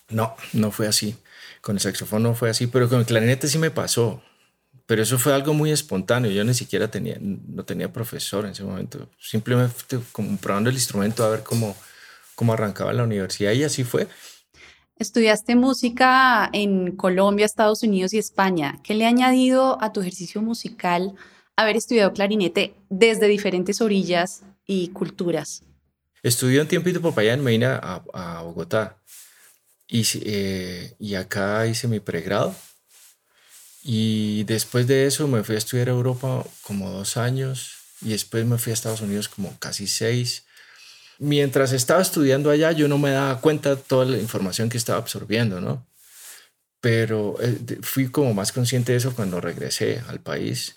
No, 0.09 0.35
no 0.53 0.71
fue 0.71 0.87
así. 0.87 1.15
Con 1.61 1.75
el 1.75 1.81
saxofón 1.81 2.23
no 2.23 2.33
fue 2.33 2.49
así, 2.49 2.67
pero 2.67 2.87
con 2.87 2.99
el 2.99 3.05
clarinete 3.05 3.47
sí 3.47 3.57
me 3.57 3.71
pasó. 3.71 4.21
Pero 4.85 5.03
eso 5.03 5.19
fue 5.19 5.33
algo 5.33 5.53
muy 5.53 5.71
espontáneo. 5.71 6.31
Yo 6.31 6.43
ni 6.45 6.53
siquiera 6.53 6.89
tenía, 6.89 7.17
no 7.19 7.65
tenía 7.65 7.91
profesor 7.91 8.45
en 8.45 8.51
ese 8.51 8.63
momento. 8.63 9.09
Simplemente 9.19 9.99
como 10.13 10.37
probando 10.37 10.69
el 10.69 10.75
instrumento 10.75 11.25
a 11.25 11.29
ver 11.29 11.43
cómo, 11.43 11.75
cómo 12.35 12.53
arrancaba 12.53 12.93
la 12.93 13.03
universidad 13.03 13.51
y 13.51 13.65
así 13.65 13.83
fue. 13.83 14.07
Estudiaste 14.97 15.55
música 15.55 16.49
en 16.53 16.95
Colombia, 16.95 17.45
Estados 17.45 17.83
Unidos 17.83 18.13
y 18.13 18.17
España. 18.17 18.79
¿Qué 18.81 18.95
le 18.95 19.05
ha 19.05 19.09
añadido 19.09 19.77
a 19.83 19.91
tu 19.91 20.01
ejercicio 20.01 20.41
musical 20.41 21.13
haber 21.55 21.75
estudiado 21.75 22.13
clarinete 22.13 22.73
desde 22.89 23.27
diferentes 23.27 23.81
orillas 23.81 24.43
y 24.65 24.87
culturas? 24.89 25.63
Estudié 26.23 26.61
un 26.61 26.67
tiempito 26.67 27.01
por 27.01 27.19
allá 27.19 27.33
en 27.33 27.43
Medina, 27.43 27.79
a, 27.81 28.03
a 28.13 28.41
Bogotá. 28.41 28.97
Y, 29.87 30.05
eh, 30.23 30.95
y 30.99 31.15
acá 31.15 31.65
hice 31.67 31.87
mi 31.87 31.99
pregrado. 31.99 32.55
Y 33.89 34.43
después 34.43 34.85
de 34.85 35.05
eso 35.05 35.29
me 35.29 35.43
fui 35.43 35.55
a 35.55 35.59
estudiar 35.59 35.87
a 35.87 35.93
Europa 35.93 36.43
como 36.63 36.91
dos 36.91 37.15
años 37.15 37.71
y 38.01 38.09
después 38.09 38.45
me 38.45 38.57
fui 38.57 38.71
a 38.71 38.73
Estados 38.73 38.99
Unidos 38.99 39.29
como 39.29 39.57
casi 39.59 39.87
seis. 39.87 40.43
Mientras 41.19 41.71
estaba 41.71 42.01
estudiando 42.01 42.49
allá 42.49 42.73
yo 42.73 42.89
no 42.89 42.97
me 42.97 43.11
daba 43.11 43.39
cuenta 43.39 43.75
de 43.75 43.81
toda 43.81 44.05
la 44.05 44.17
información 44.17 44.67
que 44.67 44.77
estaba 44.77 44.99
absorbiendo, 44.99 45.61
¿no? 45.61 45.87
Pero 46.81 47.37
eh, 47.41 47.79
fui 47.81 48.09
como 48.11 48.33
más 48.33 48.51
consciente 48.51 48.91
de 48.91 48.97
eso 48.97 49.15
cuando 49.15 49.39
regresé 49.39 50.03
al 50.07 50.19
país. 50.19 50.75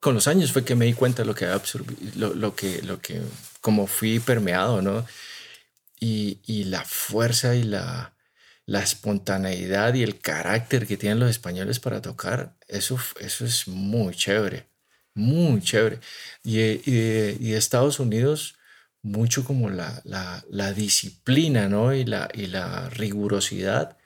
Con 0.00 0.14
los 0.14 0.26
años 0.26 0.52
fue 0.52 0.64
que 0.64 0.74
me 0.74 0.86
di 0.86 0.94
cuenta 0.94 1.22
de 1.22 1.26
lo 1.26 1.34
que 1.34 1.44
había 1.44 1.56
absorbido, 1.56 2.00
lo, 2.16 2.34
lo, 2.34 2.56
que, 2.56 2.82
lo 2.82 3.00
que, 3.00 3.20
como 3.60 3.86
fui 3.86 4.18
permeado, 4.20 4.80
¿no? 4.80 5.06
Y, 6.00 6.38
y 6.46 6.64
la 6.64 6.84
fuerza 6.84 7.54
y 7.54 7.62
la, 7.62 8.11
la 8.66 8.80
espontaneidad 8.80 9.94
y 9.94 10.02
el 10.02 10.20
carácter 10.20 10.86
que 10.86 10.96
tienen 10.96 11.20
los 11.20 11.30
españoles 11.30 11.80
para 11.80 12.00
tocar, 12.00 12.56
eso, 12.68 12.98
eso 13.20 13.44
es 13.44 13.66
muy 13.68 14.14
chévere, 14.14 14.68
muy 15.14 15.60
chévere. 15.60 16.00
Y, 16.44 16.60
y, 16.60 16.92
de, 16.92 17.56
Estados 17.56 17.98
Unidos, 18.00 18.56
mucho 19.02 19.44
como 19.44 19.68
la, 19.70 20.02
la, 20.04 20.72
disciplina, 20.72 21.68
¿no? 21.68 21.92
Y 21.94 22.04
la, 22.04 22.28
y 22.32 22.46
la 22.46 22.88
rigurosidad 22.90 23.98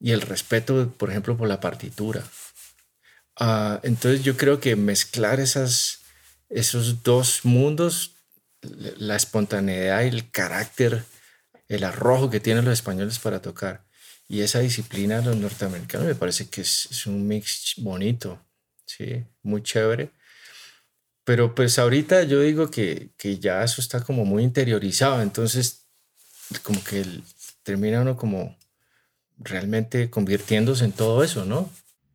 y 0.00 0.12
el 0.12 0.22
respeto, 0.22 0.92
por 0.96 1.10
ejemplo, 1.10 1.36
por 1.36 1.48
la 1.48 1.60
partitura. 1.60 2.24
Ah, 3.36 3.80
entonces 3.82 4.22
yo 4.24 4.36
creo 4.36 4.60
que 4.60 4.74
mezclar 4.76 5.40
esas, 5.40 6.00
esos 6.48 7.02
dos 7.02 7.44
mundos, 7.44 8.12
la 8.62 9.16
espontaneidad 9.16 10.02
y 10.02 10.08
el 10.08 10.30
carácter, 10.30 11.04
el 11.68 11.84
arrojo 11.84 12.30
que 12.30 12.40
tienen 12.40 12.64
los 12.64 12.74
españoles 12.74 13.18
para 13.18 13.42
tocar 13.42 13.87
y 14.28 14.42
esa 14.42 14.60
disciplina 14.60 15.20
de 15.20 15.26
los 15.26 15.36
norteamericanos 15.38 16.06
me 16.06 16.14
parece 16.14 16.48
que 16.48 16.60
es, 16.60 16.86
es 16.90 17.06
un 17.06 17.26
mix 17.26 17.74
bonito, 17.78 18.38
¿sí? 18.84 19.24
Muy 19.42 19.62
chévere. 19.62 20.10
Pero 21.24 21.54
pues 21.54 21.78
ahorita 21.78 22.24
yo 22.24 22.40
digo 22.40 22.70
que, 22.70 23.10
que 23.16 23.38
ya 23.38 23.64
eso 23.64 23.80
está 23.80 24.02
como 24.02 24.24
muy 24.24 24.42
interiorizado, 24.42 25.22
entonces 25.22 25.86
como 26.62 26.82
que 26.84 27.04
termina 27.62 28.02
uno 28.02 28.16
como 28.16 28.56
realmente 29.38 30.10
convirtiéndose 30.10 30.84
en 30.84 30.92
todo 30.92 31.22
eso, 31.22 31.44
¿no? 31.44 31.70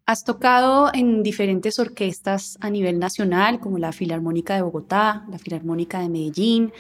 Has 0.06 0.26
tocado 0.26 0.92
en 0.94 1.24
diferentes 1.24 1.80
orquestas 1.80 2.58
a 2.60 2.70
nivel 2.70 3.00
nacional, 3.00 3.60
como 3.60 3.78
la 3.78 3.94
Filarmónica 3.94 4.56
de 4.56 4.62
Bogotá, 4.62 5.26
la 5.30 5.40
Filarmónica 5.40 6.00
de 6.00 6.10
Medellín, 6.10 6.74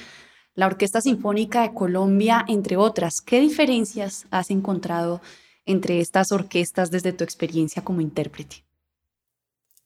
la 0.56 0.68
Orquesta 0.68 1.02
Sinfónica 1.02 1.62
de 1.64 1.74
Colombia, 1.74 2.46
entre 2.48 2.78
otras. 2.78 3.22
¿Qué 3.22 3.40
diferencias 3.40 4.26
has 4.32 4.52
encontrado 4.52 5.22
entre 5.66 6.00
estas 6.00 6.32
orquestas 6.32 6.92
desde 6.92 7.14
tu 7.14 7.24
experiencia 7.24 7.84
como 7.84 8.02
intérprete? 8.02 8.64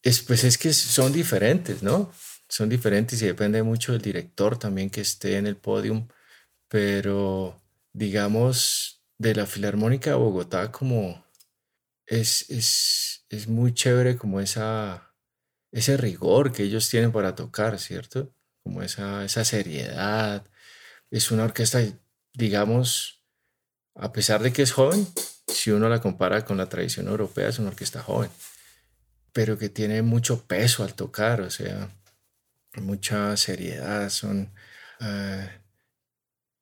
Es, 0.01 0.21
pues 0.21 0.43
es 0.43 0.57
que 0.57 0.73
son 0.73 1.11
diferentes, 1.13 1.83
¿no? 1.83 2.11
son 2.49 2.69
diferentes 2.69 3.21
y 3.21 3.25
depende 3.25 3.63
mucho 3.63 3.91
del 3.91 4.01
director 4.01 4.57
también 4.57 4.89
que 4.89 5.01
esté 5.01 5.37
en 5.37 5.47
el 5.47 5.57
podium, 5.57 6.07
pero 6.67 7.61
digamos 7.93 9.03
de 9.17 9.35
la 9.35 9.45
Filarmónica 9.45 10.11
de 10.11 10.15
Bogotá 10.17 10.71
como 10.71 11.25
es, 12.05 12.49
es, 12.49 13.25
es 13.29 13.47
muy 13.47 13.73
chévere 13.73 14.17
como 14.17 14.39
esa, 14.39 15.13
ese 15.71 15.97
rigor 15.97 16.51
que 16.51 16.63
ellos 16.63 16.89
tienen 16.89 17.11
para 17.11 17.35
tocar, 17.35 17.79
¿cierto? 17.79 18.33
Como 18.63 18.81
esa, 18.81 19.25
esa 19.25 19.43
seriedad. 19.45 20.45
Es 21.09 21.31
una 21.31 21.43
orquesta, 21.45 21.81
digamos, 22.33 23.23
a 23.95 24.11
pesar 24.11 24.41
de 24.43 24.53
que 24.53 24.61
es 24.61 24.71
joven, 24.71 25.07
si 25.47 25.71
uno 25.71 25.89
la 25.89 26.01
compara 26.01 26.45
con 26.45 26.57
la 26.57 26.69
tradición 26.69 27.07
europea, 27.07 27.49
es 27.49 27.59
una 27.59 27.69
orquesta 27.69 28.01
joven, 28.01 28.29
pero 29.33 29.57
que 29.57 29.69
tiene 29.69 30.01
mucho 30.01 30.45
peso 30.45 30.83
al 30.83 30.93
tocar, 30.93 31.41
o 31.41 31.49
sea, 31.49 31.89
mucha 32.75 33.35
seriedad, 33.37 34.09
son, 34.09 34.51
ah, 34.99 35.47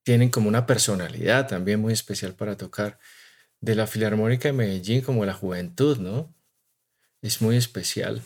tienen 0.03 0.29
como 0.29 0.47
una 0.47 0.65
personalidad 0.65 1.47
también 1.47 1.79
muy 1.79 1.93
especial 1.93 2.33
para 2.33 2.57
tocar. 2.57 2.99
De 3.61 3.75
la 3.75 3.87
Filarmónica 3.87 4.49
de 4.49 4.53
Medellín 4.53 5.01
como 5.01 5.25
la 5.25 5.33
juventud, 5.33 5.97
¿no? 5.97 6.35
Es 7.21 7.41
muy 7.41 7.57
especial, 7.57 8.21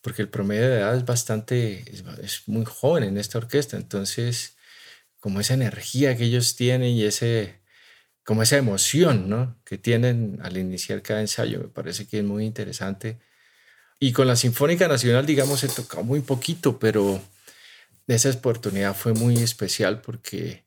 porque 0.00 0.22
el 0.22 0.28
promedio 0.28 0.68
de 0.68 0.78
edad 0.78 0.96
es 0.96 1.04
bastante, 1.04 1.84
es, 2.22 2.46
muy 2.46 2.64
joven 2.64 3.04
en 3.04 3.18
esta 3.18 3.38
orquesta, 3.38 3.76
entonces 3.76 4.57
como 5.20 5.40
esa 5.40 5.54
energía 5.54 6.16
que 6.16 6.24
ellos 6.24 6.56
tienen 6.56 6.94
y 6.94 7.04
ese, 7.04 7.60
como 8.24 8.42
esa 8.42 8.56
emoción, 8.56 9.28
¿no? 9.28 9.60
Que 9.64 9.78
tienen 9.78 10.38
al 10.42 10.56
iniciar 10.56 11.02
cada 11.02 11.20
ensayo, 11.20 11.60
me 11.60 11.68
parece 11.68 12.06
que 12.06 12.18
es 12.18 12.24
muy 12.24 12.44
interesante 12.44 13.18
y 14.00 14.12
con 14.12 14.28
la 14.28 14.36
Sinfónica 14.36 14.86
Nacional, 14.86 15.26
digamos, 15.26 15.64
he 15.64 15.68
tocado 15.68 16.04
muy 16.04 16.20
poquito, 16.20 16.78
pero 16.78 17.20
esa 18.06 18.30
oportunidad 18.30 18.94
fue 18.94 19.12
muy 19.12 19.36
especial 19.38 20.00
porque 20.00 20.64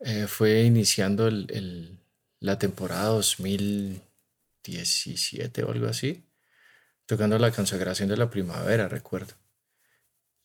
eh, 0.00 0.26
fue 0.28 0.62
iniciando 0.62 1.26
el, 1.26 1.98
la 2.40 2.58
temporada 2.58 3.06
2017 3.06 5.64
o 5.64 5.72
algo 5.72 5.88
así, 5.88 6.24
tocando 7.06 7.38
la 7.38 7.50
consagración 7.50 8.08
de 8.08 8.16
la 8.16 8.30
primavera, 8.30 8.88
recuerdo. 8.88 9.34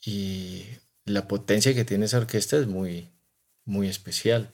Y 0.03 0.65
la 1.05 1.27
potencia 1.27 1.75
que 1.75 1.85
tiene 1.85 2.05
esa 2.05 2.17
orquesta 2.17 2.57
es 2.57 2.67
muy, 2.67 3.11
muy 3.67 3.87
especial. 3.87 4.53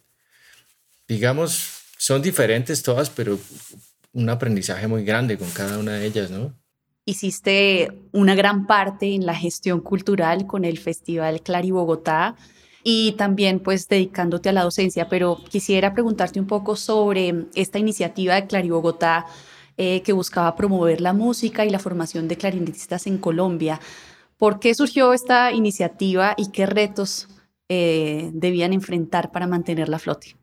Digamos, 1.08 1.84
son 1.98 2.22
diferentes 2.22 2.84
todas, 2.84 3.10
pero 3.10 3.40
un 4.12 4.30
aprendizaje 4.30 4.88
muy 4.88 5.04
grande 5.04 5.38
con 5.38 5.50
cada 5.52 5.78
una 5.78 5.94
de 5.94 6.06
ellas, 6.06 6.32
¿no? 6.32 6.54
Hiciste 7.06 7.92
una 8.12 8.36
gran 8.36 8.66
parte 8.66 9.14
en 9.14 9.26
la 9.26 9.36
gestión 9.36 9.82
cultural 9.82 10.48
con 10.48 10.64
el 10.66 10.78
Festival 10.78 11.42
Clari 11.42 11.72
Bogotá 11.72 12.36
y 12.84 13.14
también 13.14 13.60
pues 13.60 13.88
dedicándote 13.88 14.50
a 14.50 14.54
la 14.54 14.64
docencia, 14.64 15.10
pero 15.10 15.42
quisiera 15.50 15.94
preguntarte 15.94 16.40
un 16.40 16.48
poco 16.48 16.76
sobre 16.76 17.46
esta 17.56 17.80
iniciativa 17.80 18.36
de 18.36 18.48
Clari 18.48 18.70
Bogotá 18.70 19.26
eh, 19.78 20.02
que 20.02 20.14
buscaba 20.14 20.56
promover 20.56 21.02
la 21.02 21.14
música 21.14 21.66
y 21.66 21.70
la 21.70 21.80
formación 21.80 22.28
de 22.28 22.38
clarinetistas 22.38 23.08
en 23.08 23.18
Colombia. 23.18 23.80
¿Por 24.38 24.60
qué 24.60 24.76
surgió 24.76 25.14
esta 25.14 25.52
iniciativa 25.52 26.36
y 26.38 26.52
qué 26.52 26.66
retos 26.66 27.28
eh, 27.70 28.30
debían 28.34 28.74
enfrentar 28.74 29.32
para 29.32 29.48
mantenerla 29.48 29.98
a 29.98 30.00
flote? 30.00 30.36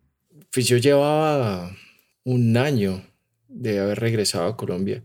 Pues 0.52 0.66
yo 0.66 0.76
llevaba 0.76 1.76
un 2.24 2.56
año 2.56 3.02
de 3.48 3.80
haber 3.80 4.00
regresado 4.00 4.46
a 4.46 4.56
Colombia 4.56 5.02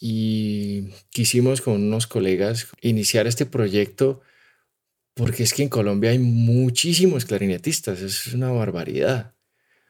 y 0.00 0.90
quisimos 1.10 1.60
con 1.60 1.82
unos 1.82 2.06
colegas 2.06 2.68
iniciar 2.82 3.26
este 3.26 3.46
proyecto 3.46 4.20
porque 5.14 5.44
es 5.44 5.54
que 5.54 5.62
en 5.62 5.68
Colombia 5.68 6.10
hay 6.10 6.18
muchísimos 6.18 7.24
clarinetistas, 7.24 8.00
es 8.00 8.34
una 8.34 8.50
barbaridad. 8.50 9.32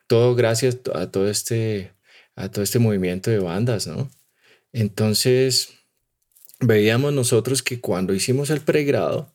Todo 0.07 0.35
gracias 0.35 0.79
a 0.95 1.11
todo 1.11 1.29
este, 1.31 1.93
a 2.37 2.51
todo 2.51 2.63
este 2.63 2.79
movimiento 2.79 3.31
de 3.31 3.39
bandas, 3.39 3.87
¿no? 3.87 4.11
Entonces, 4.73 5.71
veíamos 6.61 7.15
nosotros 7.15 7.63
que 7.63 7.81
cuando 7.81 8.13
hicimos 8.13 8.51
el 8.51 8.61
pregrado, 8.61 9.34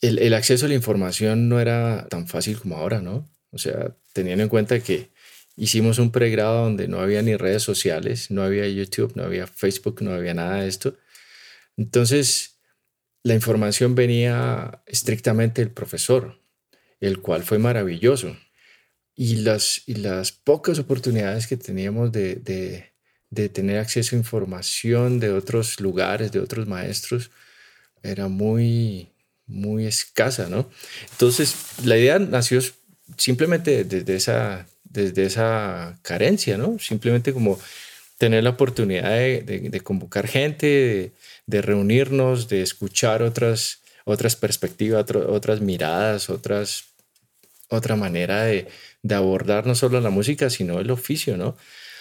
el, 0.00 0.18
el 0.18 0.34
acceso 0.34 0.66
a 0.66 0.68
la 0.68 0.74
información 0.74 1.48
no 1.48 1.60
era 1.60 2.06
tan 2.08 2.26
fácil 2.26 2.58
como 2.58 2.76
ahora, 2.76 3.00
¿no? 3.00 3.28
O 3.50 3.58
sea, 3.58 3.96
teniendo 4.12 4.42
en 4.42 4.48
cuenta 4.48 4.80
que 4.80 5.10
Hicimos 5.58 5.98
un 5.98 6.12
pregrado 6.12 6.62
donde 6.62 6.86
no 6.86 7.00
había 7.00 7.20
ni 7.20 7.34
redes 7.34 7.64
sociales, 7.64 8.30
no 8.30 8.44
había 8.44 8.68
YouTube, 8.68 9.16
no 9.16 9.24
había 9.24 9.48
Facebook, 9.48 10.02
no 10.02 10.12
había 10.12 10.32
nada 10.32 10.62
de 10.62 10.68
esto. 10.68 10.96
Entonces, 11.76 12.60
la 13.24 13.34
información 13.34 13.96
venía 13.96 14.84
estrictamente 14.86 15.60
del 15.60 15.72
profesor, 15.72 16.40
el 17.00 17.20
cual 17.20 17.42
fue 17.42 17.58
maravilloso. 17.58 18.36
Y 19.16 19.38
las, 19.38 19.82
y 19.86 19.96
las 19.96 20.30
pocas 20.30 20.78
oportunidades 20.78 21.48
que 21.48 21.56
teníamos 21.56 22.12
de, 22.12 22.36
de, 22.36 22.92
de 23.30 23.48
tener 23.48 23.78
acceso 23.78 24.14
a 24.14 24.20
información 24.20 25.18
de 25.18 25.32
otros 25.32 25.80
lugares, 25.80 26.30
de 26.30 26.38
otros 26.38 26.68
maestros, 26.68 27.32
era 28.04 28.28
muy, 28.28 29.10
muy 29.48 29.86
escasa, 29.86 30.48
¿no? 30.48 30.70
Entonces, 31.10 31.54
la 31.84 31.96
idea 31.96 32.18
nació 32.18 32.60
simplemente 33.16 33.84
desde 33.84 34.14
esa, 34.14 34.66
desde 34.84 35.24
esa 35.24 35.98
carencia, 36.02 36.56
¿no? 36.56 36.78
Simplemente 36.78 37.32
como 37.32 37.58
tener 38.18 38.42
la 38.44 38.50
oportunidad 38.50 39.10
de, 39.10 39.80
convocar 39.82 40.26
gente, 40.26 41.12
de, 41.46 41.62
reunirnos, 41.62 42.48
de 42.48 42.62
escuchar 42.62 43.22
otras, 43.22 43.80
otras 44.04 44.36
perspectivas, 44.36 45.06
otras 45.10 45.60
miradas, 45.60 46.28
otras, 46.28 46.84
otra 47.68 47.96
manera 47.96 48.42
de, 48.44 48.66
abordar 49.10 49.66
no 49.66 49.74
solo 49.74 50.00
la 50.00 50.10
música, 50.10 50.50
sino 50.50 50.80
el 50.80 50.90
oficio, 50.90 51.36
¿no? 51.36 51.56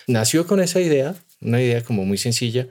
Nació 0.07 0.47
con 0.47 0.59
esa 0.59 0.81
idea, 0.81 1.15
una 1.41 1.61
idea 1.61 1.83
como 1.83 2.03
muy 2.03 2.17
sencilla, 2.17 2.67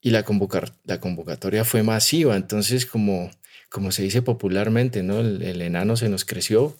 y 0.00 0.10
la, 0.10 0.22
convocar, 0.22 0.72
la 0.84 1.00
convocatoria 1.00 1.64
fue 1.64 1.82
masiva, 1.82 2.36
entonces 2.36 2.84
como, 2.84 3.30
como 3.74 3.90
se 3.90 4.04
dice 4.04 4.22
popularmente, 4.22 5.02
¿no? 5.02 5.18
El, 5.18 5.60
enano 5.60 5.96
se 5.96 6.08
nos 6.08 6.24
creció, 6.24 6.78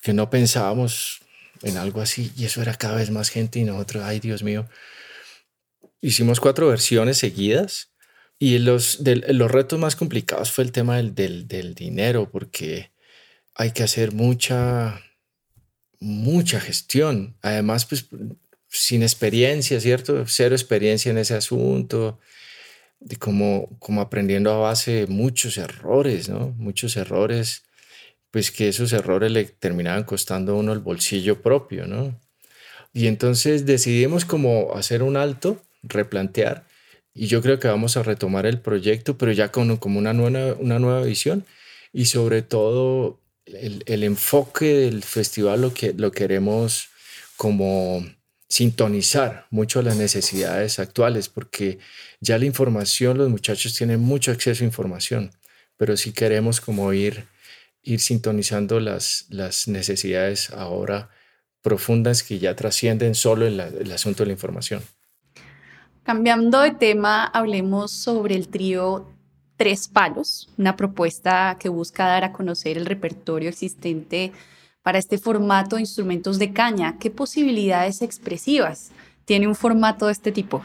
que 0.00 0.14
no 0.14 0.30
pensábamos 0.30 1.20
en 1.62 1.76
algo 1.76 2.00
así 2.00 2.32
y 2.34 2.46
eso 2.46 2.62
era 2.62 2.76
cada 2.76 2.96
vez 2.96 3.10
más 3.10 3.28
gente 3.28 3.58
y 3.58 3.64
nosotros, 3.64 4.04
ay 4.06 4.20
Dios 4.20 4.42
mío, 4.42 4.66
hicimos 6.00 6.40
cuatro 6.40 6.68
versiones 6.68 7.18
seguidas 7.18 7.90
y 8.38 8.58
los, 8.58 9.00
los 9.00 9.50
retos 9.50 9.78
más 9.78 9.96
complicados 9.96 10.50
fue 10.50 10.64
el 10.64 10.72
tema 10.72 10.96
del, 10.96 11.14
del, 11.14 11.46
del 11.46 11.74
dinero 11.74 12.30
porque 12.30 12.90
hay 13.54 13.72
que 13.72 13.82
hacer 13.82 14.12
mucha, 14.12 14.98
mucha 15.98 16.58
gestión. 16.58 17.36
Además, 17.42 17.84
pues 17.84 18.06
sin 18.66 19.02
experiencia, 19.02 19.78
¿cierto? 19.78 20.24
Cero 20.26 20.54
experiencia 20.54 21.10
en 21.10 21.18
ese 21.18 21.34
asunto, 21.34 22.18
de 23.00 23.16
como, 23.16 23.68
como 23.78 24.00
aprendiendo 24.00 24.52
a 24.52 24.58
base 24.58 24.92
de 24.92 25.06
muchos 25.06 25.58
errores, 25.58 26.28
¿no? 26.28 26.54
Muchos 26.58 26.96
errores 26.96 27.64
pues 28.30 28.50
que 28.50 28.68
esos 28.68 28.92
errores 28.92 29.32
le 29.32 29.44
terminaban 29.44 30.04
costando 30.04 30.52
a 30.52 30.56
uno 30.56 30.72
el 30.72 30.78
bolsillo 30.78 31.42
propio, 31.42 31.86
¿no? 31.86 32.18
Y 32.92 33.06
entonces 33.06 33.66
decidimos 33.66 34.24
como 34.24 34.74
hacer 34.74 35.02
un 35.02 35.16
alto, 35.16 35.62
replantear, 35.82 36.64
y 37.14 37.26
yo 37.26 37.42
creo 37.42 37.58
que 37.58 37.68
vamos 37.68 37.96
a 37.96 38.02
retomar 38.02 38.46
el 38.46 38.60
proyecto, 38.60 39.18
pero 39.18 39.32
ya 39.32 39.50
con 39.50 39.76
como 39.78 39.98
una 39.98 40.12
nueva, 40.12 40.54
una 40.60 40.78
nueva 40.78 41.02
visión 41.02 41.44
y 41.92 42.06
sobre 42.06 42.42
todo 42.42 43.20
el, 43.46 44.04
enfoque 44.04 44.66
del 44.66 45.02
festival 45.02 45.60
lo 45.62 45.74
que 45.74 45.92
lo 45.92 46.12
queremos 46.12 46.88
como 47.36 48.04
sintonizar 48.50 49.46
mucho 49.50 49.80
las 49.80 49.96
necesidades 49.96 50.80
actuales, 50.80 51.28
porque 51.28 51.78
ya 52.20 52.36
la 52.36 52.44
información, 52.44 53.16
los 53.16 53.30
muchachos 53.30 53.74
tienen 53.76 54.00
mucho 54.00 54.32
acceso 54.32 54.64
a 54.64 54.66
información, 54.66 55.30
pero 55.76 55.96
si 55.96 56.12
queremos 56.12 56.60
como 56.60 56.92
ir, 56.92 57.26
ir 57.82 58.00
sintonizando 58.00 58.80
las, 58.80 59.26
las 59.30 59.68
necesidades 59.68 60.50
ahora 60.50 61.10
profundas 61.62 62.24
que 62.24 62.40
ya 62.40 62.56
trascienden 62.56 63.14
solo 63.14 63.46
el, 63.46 63.60
el 63.60 63.92
asunto 63.92 64.24
de 64.24 64.26
la 64.26 64.32
información. 64.32 64.82
Cambiando 66.02 66.60
de 66.60 66.72
tema, 66.72 67.24
hablemos 67.24 67.92
sobre 67.92 68.34
el 68.34 68.48
trío 68.48 69.08
Tres 69.56 69.86
Palos, 69.86 70.48
una 70.56 70.74
propuesta 70.74 71.56
que 71.60 71.68
busca 71.68 72.06
dar 72.06 72.24
a 72.24 72.32
conocer 72.32 72.78
el 72.78 72.86
repertorio 72.86 73.48
existente 73.48 74.32
para 74.82 74.98
este 74.98 75.18
formato 75.18 75.76
de 75.76 75.82
instrumentos 75.82 76.38
de 76.38 76.52
caña. 76.52 76.98
¿Qué 76.98 77.10
posibilidades 77.10 78.02
expresivas 78.02 78.90
tiene 79.24 79.46
un 79.46 79.54
formato 79.54 80.06
de 80.06 80.12
este 80.12 80.32
tipo? 80.32 80.64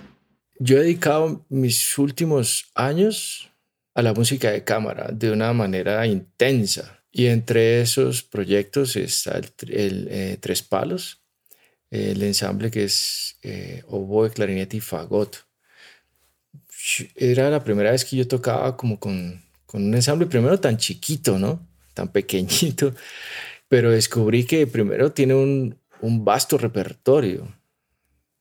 Yo 0.60 0.78
he 0.78 0.82
dedicado 0.82 1.46
mis 1.50 1.98
últimos 1.98 2.72
años 2.76 3.52
a 3.94 4.02
la 4.02 4.14
música 4.14 4.52
de 4.52 4.64
cámara 4.64 5.10
de 5.12 5.32
una 5.32 5.52
manera 5.54 6.06
intensa. 6.08 7.02
Y 7.12 7.28
entre 7.28 7.82
esos 7.82 8.24
proyectos 8.24 8.96
está 8.96 9.38
el, 9.38 10.08
eh, 10.10 10.38
Tres 10.40 10.62
Palos, 10.62 11.22
el 11.90 12.22
ensamble 12.24 12.72
que 12.72 12.84
es 12.84 13.38
eh, 13.42 13.84
oboe, 13.88 14.30
clarinete 14.32 14.78
y 14.78 14.82
fagot 14.82 15.46
era 17.16 17.50
la 17.50 17.64
primera 17.64 17.92
vez 17.92 18.06
que 18.06 18.16
yo 18.16 18.28
tocaba 18.28 18.78
como 18.78 19.00
con, 19.00 19.42
con 19.66 19.84
un 19.84 19.94
ensamble, 19.94 20.28
primero 20.28 20.60
tan 20.60 20.78
chiquito, 20.78 21.40
¿no? 21.40 21.68
Tan 21.94 22.10
pequeñito, 22.10 22.94
pero 23.68 23.92
descubrí 23.92 24.46
que 24.46 24.68
primero 24.68 25.12
tiene 25.12 25.36
un, 25.36 25.80
un 26.02 26.26
vasto 26.26 26.58
repertorio, 26.58 27.48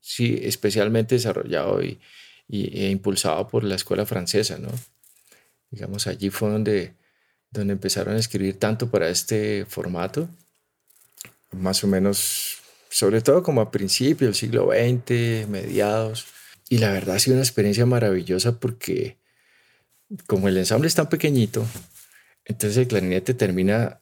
sí, 0.00 0.38
especialmente 0.42 1.14
desarrollado 1.14 1.82
y, 1.82 1.98
y, 2.48 2.84
e 2.84 2.90
impulsado 2.90 3.48
por 3.48 3.64
la 3.64 3.74
escuela 3.74 4.06
francesa, 4.06 4.58
¿no? 4.58 4.68
Digamos, 5.70 6.06
allí 6.06 6.30
fue 6.30 6.50
donde, 6.50 6.94
donde 7.50 7.72
empezaron 7.72 8.14
a 8.14 8.20
escribir 8.20 8.58
tanto 8.58 8.90
para 8.90 9.08
este 9.08 9.64
formato, 9.66 10.28
más 11.52 11.82
o 11.84 11.86
menos, 11.86 12.58
sobre 12.88 13.20
todo 13.22 13.42
como 13.42 13.60
a 13.60 13.70
principios 13.70 14.28
del 14.28 14.34
siglo 14.34 14.70
XX, 14.70 15.48
mediados. 15.48 16.26
Y 16.68 16.78
la 16.78 16.92
verdad 16.92 17.16
ha 17.16 17.18
sido 17.18 17.34
una 17.34 17.44
experiencia 17.44 17.86
maravillosa 17.86 18.58
porque 18.58 19.18
como 20.26 20.48
el 20.48 20.56
ensamble 20.58 20.88
es 20.88 20.94
tan 20.94 21.08
pequeñito, 21.08 21.66
entonces 22.44 22.76
el 22.76 22.88
clarinete 22.88 23.34
termina 23.34 24.00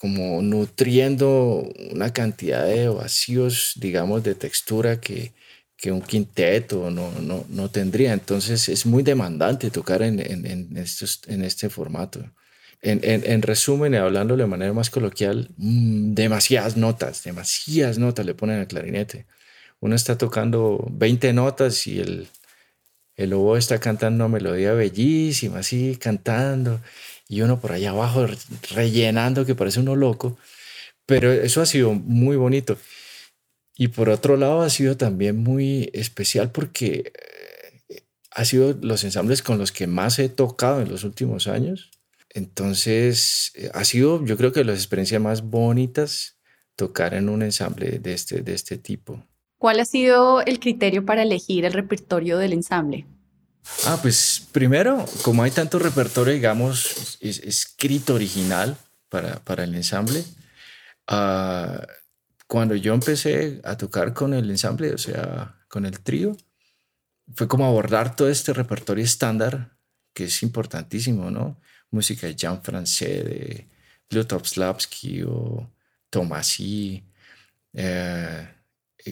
como 0.00 0.42
nutriendo 0.42 1.68
una 1.92 2.12
cantidad 2.12 2.66
de 2.66 2.88
vacíos, 2.88 3.72
digamos, 3.76 4.22
de 4.22 4.34
textura 4.34 5.00
que, 5.00 5.32
que 5.76 5.92
un 5.92 6.02
quinteto 6.02 6.90
no, 6.90 7.10
no, 7.20 7.44
no, 7.48 7.70
tendría. 7.70 8.12
Entonces 8.12 8.68
es 8.68 8.86
muy 8.86 9.02
demandante 9.02 9.70
tocar 9.70 10.02
en, 10.02 10.20
en, 10.20 10.76
estos, 10.76 11.22
en 11.26 11.42
este 11.42 11.68
formato. 11.70 12.20
En, 12.82 13.00
en, 13.02 13.42
resumen, 13.42 13.94
hablándolo 13.94 14.44
de 14.44 14.48
manera 14.48 14.72
más 14.72 14.90
coloquial, 14.90 15.50
mm, 15.56 16.14
demasiadas 16.14 16.76
notas, 16.76 17.24
demasiadas 17.24 17.98
notas 17.98 18.26
le 18.26 18.34
ponen 18.34 18.60
al 18.60 18.68
clarinete 18.68 19.26
uno 19.80 19.94
está 19.94 20.16
tocando 20.18 20.86
20 20.90 21.32
notas 21.32 21.86
y 21.86 22.00
el, 22.00 22.28
el 23.16 23.30
lobo 23.30 23.56
está 23.56 23.78
cantando 23.78 24.24
una 24.24 24.32
melodía 24.32 24.72
bellísima, 24.72 25.58
así 25.60 25.96
cantando, 25.96 26.80
y 27.28 27.40
uno 27.40 27.60
por 27.60 27.72
allá 27.72 27.90
abajo 27.90 28.26
rellenando 28.74 29.44
que 29.44 29.54
parece 29.54 29.80
uno 29.80 29.96
loco, 29.96 30.38
pero 31.06 31.32
eso 31.32 31.60
ha 31.60 31.66
sido 31.66 31.92
muy 31.92 32.36
bonito. 32.36 32.78
Y 33.76 33.88
por 33.88 34.08
otro 34.08 34.36
lado 34.36 34.62
ha 34.62 34.70
sido 34.70 34.96
también 34.96 35.36
muy 35.36 35.90
especial 35.92 36.50
porque 36.50 37.12
eh, 37.88 38.02
ha 38.30 38.44
sido 38.44 38.76
los 38.80 39.04
ensambles 39.04 39.42
con 39.42 39.58
los 39.58 39.70
que 39.70 39.86
más 39.86 40.18
he 40.18 40.28
tocado 40.28 40.80
en 40.80 40.90
los 40.90 41.04
últimos 41.04 41.46
años. 41.46 41.90
Entonces 42.30 43.52
eh, 43.54 43.70
ha 43.74 43.84
sido 43.84 44.24
yo 44.24 44.36
creo 44.36 44.52
que 44.52 44.64
las 44.64 44.76
experiencias 44.76 45.20
más 45.20 45.42
bonitas 45.42 46.36
tocar 46.76 47.14
en 47.14 47.28
un 47.28 47.42
ensamble 47.42 47.98
de 47.98 48.12
este, 48.12 48.42
de 48.42 48.54
este 48.54 48.78
tipo. 48.78 49.24
¿Cuál 49.58 49.80
ha 49.80 49.84
sido 49.84 50.42
el 50.42 50.60
criterio 50.60 51.04
para 51.04 51.22
elegir 51.22 51.64
el 51.64 51.72
repertorio 51.72 52.36
del 52.38 52.52
ensamble? 52.52 53.06
Ah, 53.84 53.98
pues 54.00 54.46
primero, 54.52 55.04
como 55.22 55.42
hay 55.42 55.50
tanto 55.50 55.78
repertorio, 55.78 56.34
digamos, 56.34 57.18
escrito 57.20 58.14
original 58.14 58.76
para, 59.08 59.36
para 59.44 59.64
el 59.64 59.74
ensamble, 59.74 60.24
uh, 61.10 61.78
cuando 62.46 62.74
yo 62.74 62.94
empecé 62.94 63.60
a 63.64 63.76
tocar 63.76 64.12
con 64.14 64.34
el 64.34 64.50
ensamble, 64.50 64.94
o 64.94 64.98
sea, 64.98 65.56
con 65.68 65.84
el 65.84 66.00
trío, 66.00 66.36
fue 67.34 67.48
como 67.48 67.66
abordar 67.66 68.14
todo 68.14 68.28
este 68.28 68.52
repertorio 68.52 69.04
estándar, 69.04 69.76
que 70.12 70.24
es 70.24 70.42
importantísimo, 70.42 71.30
¿no? 71.30 71.60
Música 71.90 72.26
de 72.26 72.36
Jean 72.36 72.62
Francais, 72.62 73.00
de 73.00 73.68
Lutowslavsky 74.10 75.22
o 75.22 75.70
Tomasi, 76.10 77.04
eh, 77.72 78.48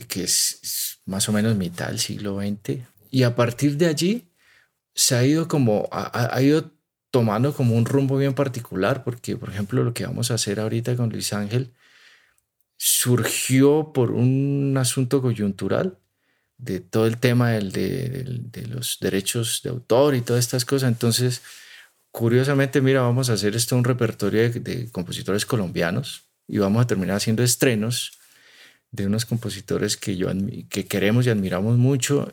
que 0.08 0.24
es 0.24 1.00
más 1.06 1.28
o 1.28 1.32
menos 1.32 1.56
mitad 1.56 1.88
del 1.88 1.98
siglo 1.98 2.40
XX. 2.40 2.80
Y 3.10 3.22
a 3.24 3.34
partir 3.34 3.76
de 3.76 3.86
allí 3.86 4.33
se 4.94 5.14
ha 5.16 5.24
ido 5.24 5.48
como, 5.48 5.88
ha, 5.92 6.40
ido 6.40 6.70
tomando 7.10 7.54
como 7.54 7.76
un 7.76 7.84
rumbo 7.84 8.16
bien 8.16 8.34
particular, 8.34 9.04
porque 9.04 9.36
por 9.36 9.50
ejemplo 9.50 9.82
lo 9.84 9.94
que 9.94 10.06
vamos 10.06 10.30
a 10.30 10.34
hacer 10.34 10.60
ahorita 10.60 10.96
con 10.96 11.10
Luis 11.10 11.32
Ángel 11.32 11.72
surgió 12.76 13.92
por 13.92 14.10
un 14.10 14.74
asunto 14.78 15.22
coyuntural 15.22 15.98
de 16.58 16.80
todo 16.80 17.06
el 17.06 17.18
tema 17.18 17.50
del, 17.50 17.72
de, 17.72 18.24
de, 18.50 18.66
los 18.66 18.98
derechos 19.00 19.60
de 19.62 19.70
autor 19.70 20.14
y 20.14 20.20
todas 20.20 20.44
estas 20.44 20.64
cosas. 20.64 20.88
Entonces, 20.90 21.42
curiosamente, 22.10 22.80
mira, 22.80 23.02
vamos 23.02 23.30
a 23.30 23.34
hacer 23.34 23.56
esto 23.56 23.76
un 23.76 23.84
repertorio 23.84 24.42
de, 24.42 24.60
de 24.60 24.90
compositores 24.90 25.46
colombianos 25.46 26.24
y 26.46 26.58
vamos 26.58 26.82
a 26.82 26.86
terminar 26.86 27.16
haciendo 27.16 27.42
estrenos 27.42 28.18
de 28.90 29.06
unos 29.06 29.24
compositores 29.24 29.96
que, 29.96 30.16
yo, 30.16 30.28
que 30.68 30.86
queremos 30.86 31.26
y 31.26 31.30
admiramos 31.30 31.76
mucho. 31.76 32.32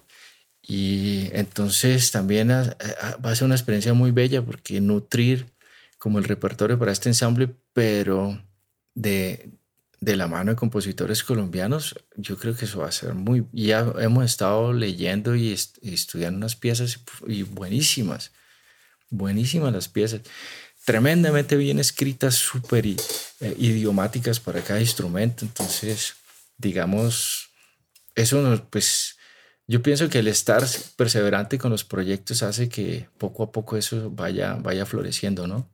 Y 0.62 1.30
entonces 1.34 2.12
también 2.12 2.50
va 2.50 3.32
a 3.32 3.36
ser 3.36 3.46
una 3.46 3.56
experiencia 3.56 3.94
muy 3.94 4.12
bella 4.12 4.42
porque 4.44 4.80
nutrir 4.80 5.48
como 5.98 6.20
el 6.20 6.26
repertorio 6.26 6.80
para 6.80 6.92
este 6.92 7.10
ensamble, 7.10 7.56
pero 7.74 8.42
de, 8.96 9.52
de 10.00 10.16
la 10.16 10.28
mano 10.28 10.52
de 10.52 10.58
compositores 10.58 11.24
colombianos, 11.24 11.96
yo 12.16 12.38
creo 12.38 12.56
que 12.56 12.66
eso 12.66 12.80
va 12.80 12.88
a 12.88 12.92
ser 12.92 13.14
muy... 13.14 13.46
Ya 13.52 13.92
hemos 14.00 14.26
estado 14.26 14.74
leyendo 14.74 15.36
y, 15.36 15.52
estudiando 15.52 16.38
unas 16.38 16.56
piezas 16.56 17.00
y 17.28 17.44
buenísimas, 17.44 18.32
buenísimas 19.10 19.72
las 19.74 19.88
piezas, 19.88 20.22
tremendamente 20.86 21.56
bien 21.56 21.80
escritas, 21.80 22.34
súper 22.34 22.88
eh, 22.88 22.96
idiomáticas 23.60 24.40
para 24.40 24.62
cada 24.62 24.82
instrumento, 24.82 25.46
entonces 25.46 26.16
digamos, 26.58 27.50
eso 28.16 28.68
pues 28.70 29.18
yo 29.72 29.82
pienso 29.82 30.10
que 30.10 30.20
el 30.20 30.28
estar 30.28 30.62
perseverante 30.98 31.58
con 31.58 31.72
los 31.72 31.86
proyectos 31.86 32.44
hace 32.44 32.68
que 32.68 33.08
poco 33.18 33.44
a 33.44 33.52
poco 33.54 33.78
eso 33.78 34.12
vaya, 34.12 34.56
vaya 34.56 34.86
floreciendo, 34.86 35.48
¿no? 35.48 35.66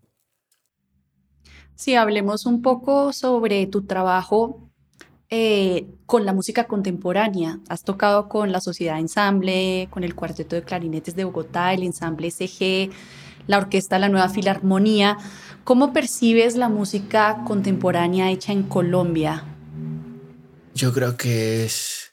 Sí, 1.74 1.96
hablemos 1.96 2.46
un 2.46 2.62
poco 2.62 3.12
sobre 3.12 3.66
tu 3.66 3.88
trabajo 3.88 4.70
eh, 5.32 5.88
con 6.06 6.26
la 6.26 6.34
música 6.34 6.66
contemporánea. 6.66 7.60
Has 7.70 7.84
tocado 7.84 8.30
con 8.30 8.52
la 8.52 8.62
Sociedad 8.62 9.00
Ensamble, 9.00 9.88
con 9.90 10.04
el 10.04 10.14
Cuarteto 10.14 10.56
de 10.56 10.62
Clarinetes 10.62 11.16
de 11.16 11.24
Bogotá, 11.24 11.74
el 11.74 11.82
Ensamble 11.82 12.30
SG, 12.30 12.92
la 13.48 13.58
Orquesta 13.58 13.98
La 13.98 14.10
Nueva 14.10 14.30
Filarmonía. 14.30 15.18
¿Cómo 15.64 15.92
percibes 15.92 16.56
la 16.56 16.70
música 16.70 17.44
contemporánea 17.48 18.30
hecha 18.30 18.52
en 18.52 18.62
Colombia? 18.62 19.44
Yo 20.76 20.94
creo 20.94 21.18
que 21.18 21.66
es 21.66 22.07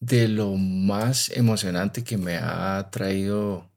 de 0.00 0.28
lo 0.28 0.56
más 0.56 1.28
emocionante 1.28 2.02
que 2.02 2.16
me 2.16 2.38
ha 2.38 2.88
traído, 2.90 3.70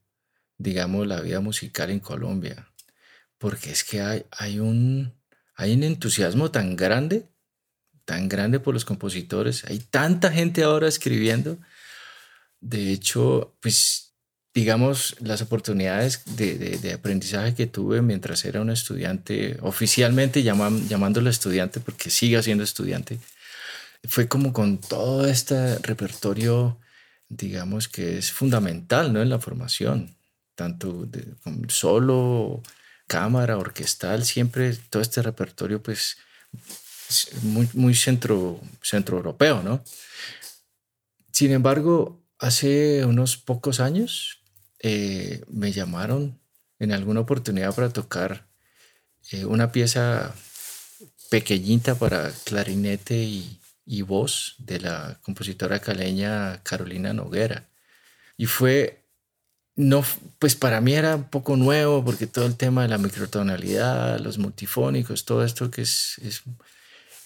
digamos, 0.56 1.06
la 1.06 1.20
vida 1.20 1.40
musical 1.40 1.90
en 1.90 2.00
Colombia. 2.00 2.68
Porque 3.38 3.70
es 3.70 3.84
que 3.84 4.00
hay, 4.00 4.58
un, 4.58 5.12
hay 5.54 5.74
un 5.74 5.82
entusiasmo 5.82 6.50
tan 6.50 6.76
grande, 6.76 7.28
tan 8.06 8.28
grande 8.28 8.58
por 8.58 8.72
los 8.72 8.86
compositores. 8.86 9.64
Hay 9.66 9.78
tanta 9.78 10.32
gente 10.32 10.62
ahora 10.62 10.88
escribiendo. 10.88 11.58
De 12.58 12.90
hecho, 12.90 13.54
pues, 13.60 14.14
digamos, 14.54 15.16
las 15.20 15.42
oportunidades 15.42 16.22
de, 16.36 16.92
aprendizaje 16.94 17.54
que 17.54 17.66
tuve 17.66 18.00
mientras 18.00 18.46
era 18.46 18.62
un 18.62 18.70
estudiante, 18.70 19.58
oficialmente 19.60 20.42
llamándolo 20.42 21.28
estudiante, 21.28 21.80
porque 21.80 22.08
sigue 22.08 22.42
siendo 22.42 22.64
estudiante, 22.64 23.18
fue 24.08 24.28
como 24.28 24.52
con 24.52 24.78
todo 24.78 25.26
este 25.26 25.78
repertorio, 25.78 26.78
digamos 27.28 27.88
que 27.88 28.18
es 28.18 28.32
fundamental 28.32 29.12
¿no? 29.12 29.22
en 29.22 29.30
la 29.30 29.40
formación, 29.40 30.16
tanto 30.54 31.08
solo, 31.68 32.62
cámara, 33.06 33.58
orquestal, 33.58 34.24
siempre 34.24 34.74
todo 34.90 35.02
este 35.02 35.22
repertorio 35.22 35.82
pues 35.82 36.16
muy, 37.42 37.68
muy 37.74 37.94
centro, 37.94 38.60
centro 38.82 39.16
europeo, 39.16 39.62
¿no? 39.62 39.82
Sin 41.32 41.50
embargo, 41.52 42.22
hace 42.38 43.04
unos 43.04 43.36
pocos 43.36 43.80
años 43.80 44.40
eh, 44.78 45.42
me 45.48 45.72
llamaron 45.72 46.38
en 46.78 46.92
alguna 46.92 47.20
oportunidad 47.20 47.74
para 47.74 47.90
tocar 47.90 48.46
eh, 49.32 49.44
una 49.44 49.72
pieza 49.72 50.34
pequeñita 51.30 51.96
para 51.96 52.30
clarinete 52.44 53.16
y, 53.16 53.58
y, 53.86 54.02
voz 54.02 54.56
de 54.58 54.80
la 54.80 55.18
compositora 55.22 55.80
caleña 55.80 56.62
Carolina 56.62 57.12
Noguera. 57.12 57.68
Y 58.36 58.46
fue, 58.46 59.04
no, 59.76 60.04
pues 60.38 60.54
para 60.56 60.80
mí 60.80 60.94
era 60.94 61.16
un 61.16 61.24
poco 61.30 61.56
nuevo 61.56 62.04
porque 62.04 62.26
todo 62.26 62.46
el 62.46 62.56
tema 62.56 62.82
de 62.82 62.88
la 62.88 62.98
microtonalidad, 62.98 64.18
los 64.20 64.38
multifónicos, 64.38 65.24
todo 65.24 65.44
esto 65.44 65.70
que 65.70 65.82
es... 65.82 66.18
es 66.22 66.42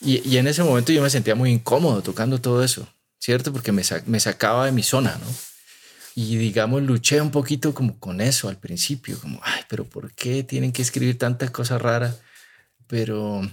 y, 0.00 0.28
y, 0.28 0.36
en 0.36 0.46
ese 0.46 0.62
momento 0.62 0.92
yo 0.92 1.02
me 1.02 1.10
sentía 1.10 1.34
muy 1.34 1.50
incómodo 1.50 2.02
tocando 2.02 2.40
todo 2.40 2.62
eso, 2.62 2.88
¿cierto? 3.18 3.52
Porque 3.52 3.72
me, 3.72 3.82
me 4.06 4.20
sacaba 4.20 4.66
de 4.66 4.72
mi 4.72 4.82
zona, 4.82 5.18
¿no? 5.18 5.26
Y 6.14 6.36
digamos, 6.36 6.82
luché 6.82 7.20
un 7.20 7.30
poquito 7.30 7.72
como 7.72 8.00
con 8.00 8.20
eso 8.20 8.48
al 8.48 8.58
principio, 8.58 9.20
como, 9.20 9.40
ay, 9.44 9.62
pero 9.68 9.84
¿por 9.84 10.12
qué 10.14 10.42
tienen 10.42 10.72
que 10.72 10.82
escribir 10.82 11.16
tantas 11.16 11.52
cosas 11.52 11.80
raras? 11.80 12.18
Pero 12.88 13.48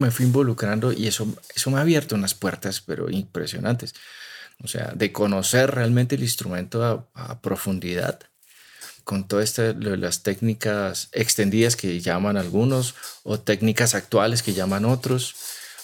me 0.00 0.10
fui 0.10 0.24
involucrando 0.26 0.92
y 0.92 1.06
eso, 1.06 1.28
eso 1.54 1.70
me 1.70 1.78
ha 1.78 1.82
abierto 1.82 2.14
unas 2.14 2.34
puertas, 2.34 2.80
pero 2.80 3.10
impresionantes. 3.10 3.94
O 4.62 4.68
sea, 4.68 4.92
de 4.94 5.12
conocer 5.12 5.70
realmente 5.70 6.16
el 6.16 6.22
instrumento 6.22 7.08
a, 7.14 7.40
profundidad, 7.40 8.18
con 9.04 9.28
todas 9.28 9.58
las 9.58 10.22
técnicas 10.22 11.08
extendidas 11.12 11.76
que 11.76 12.00
llaman 12.00 12.36
algunos 12.36 12.94
o 13.22 13.40
técnicas 13.40 13.94
actuales 13.94 14.42
que 14.42 14.52
llaman 14.52 14.84
otros. 14.84 15.34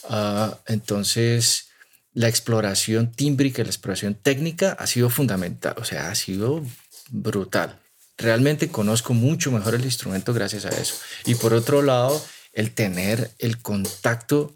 Uh, 0.08 0.54
entonces, 0.66 1.68
la 2.12 2.28
exploración 2.28 3.12
tímbrica, 3.12 3.62
la 3.62 3.68
exploración 3.68 4.14
técnica 4.14 4.72
ha 4.78 4.86
sido 4.86 5.10
fundamental, 5.10 5.74
o 5.78 5.84
sea, 5.84 6.10
ha 6.10 6.14
sido 6.14 6.62
brutal. 7.10 7.80
Realmente 8.18 8.68
conozco 8.68 9.12
mucho 9.12 9.50
mejor 9.50 9.74
el 9.74 9.84
instrumento 9.84 10.32
gracias 10.32 10.64
a 10.64 10.70
eso. 10.70 10.94
Y 11.26 11.34
por 11.34 11.52
otro 11.52 11.82
lado, 11.82 12.22
el 12.56 12.72
tener 12.72 13.30
el 13.38 13.58
contacto 13.62 14.52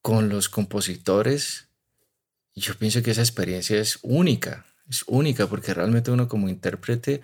con 0.00 0.30
los 0.30 0.48
compositores, 0.48 1.66
yo 2.54 2.74
pienso 2.76 3.02
que 3.02 3.10
esa 3.10 3.20
experiencia 3.20 3.78
es 3.78 3.98
única, 4.00 4.64
es 4.88 5.04
única 5.06 5.46
porque 5.46 5.74
realmente 5.74 6.10
uno 6.10 6.28
como 6.28 6.48
intérprete 6.48 7.20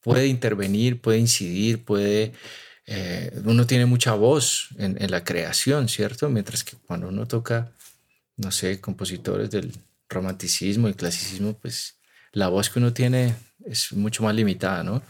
puede 0.00 0.28
intervenir, 0.28 1.00
puede 1.00 1.18
incidir, 1.18 1.84
puede... 1.84 2.32
Eh, 2.86 3.32
uno 3.44 3.66
tiene 3.66 3.86
mucha 3.86 4.14
voz 4.14 4.68
en, 4.78 5.02
en 5.02 5.10
la 5.10 5.24
creación, 5.24 5.88
¿cierto? 5.88 6.28
Mientras 6.28 6.64
que 6.64 6.76
cuando 6.86 7.08
uno 7.08 7.26
toca 7.26 7.72
no 8.36 8.50
sé, 8.50 8.80
compositores 8.80 9.50
del 9.50 9.72
romanticismo 10.08 10.88
y 10.88 10.94
clasicismo, 10.94 11.54
pues 11.54 11.96
la 12.32 12.48
voz 12.48 12.70
que 12.70 12.78
uno 12.78 12.92
tiene 12.92 13.34
es 13.64 13.92
mucho 13.92 14.22
más 14.22 14.34
limitada, 14.34 14.82
¿no? 14.82 15.02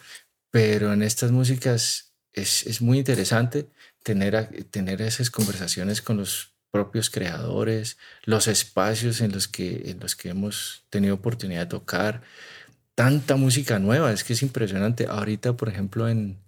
Pero 0.51 0.93
en 0.93 1.03
estas 1.03 1.31
músicas 1.33 2.13
es, 2.33 2.67
es 2.67 2.81
muy 2.81 2.99
interesante 2.99 3.67
tener, 4.05 4.65
tener 4.71 5.03
esas 5.03 5.31
conversaciones 5.31 6.01
con 6.01 6.19
los 6.19 6.53
propios 6.71 7.11
creadores, 7.11 7.99
los 8.25 8.47
espacios 8.47 9.21
en 9.21 9.33
los 9.33 9.49
que, 9.49 9.91
en 9.91 9.99
los 9.99 10.15
que 10.15 10.29
hemos 10.29 10.85
tenido 10.91 11.17
oportunidad 11.17 11.63
de 11.63 11.67
tocar, 11.67 12.23
tanta 12.95 13.37
música 13.37 13.81
nueva, 13.81 14.13
es 14.13 14.23
que 14.23 14.35
es 14.35 14.43
impresionante. 14.43 15.07
Ahorita, 15.09 15.55
por 15.57 15.69
ejemplo, 15.69 16.09
en, 16.09 16.39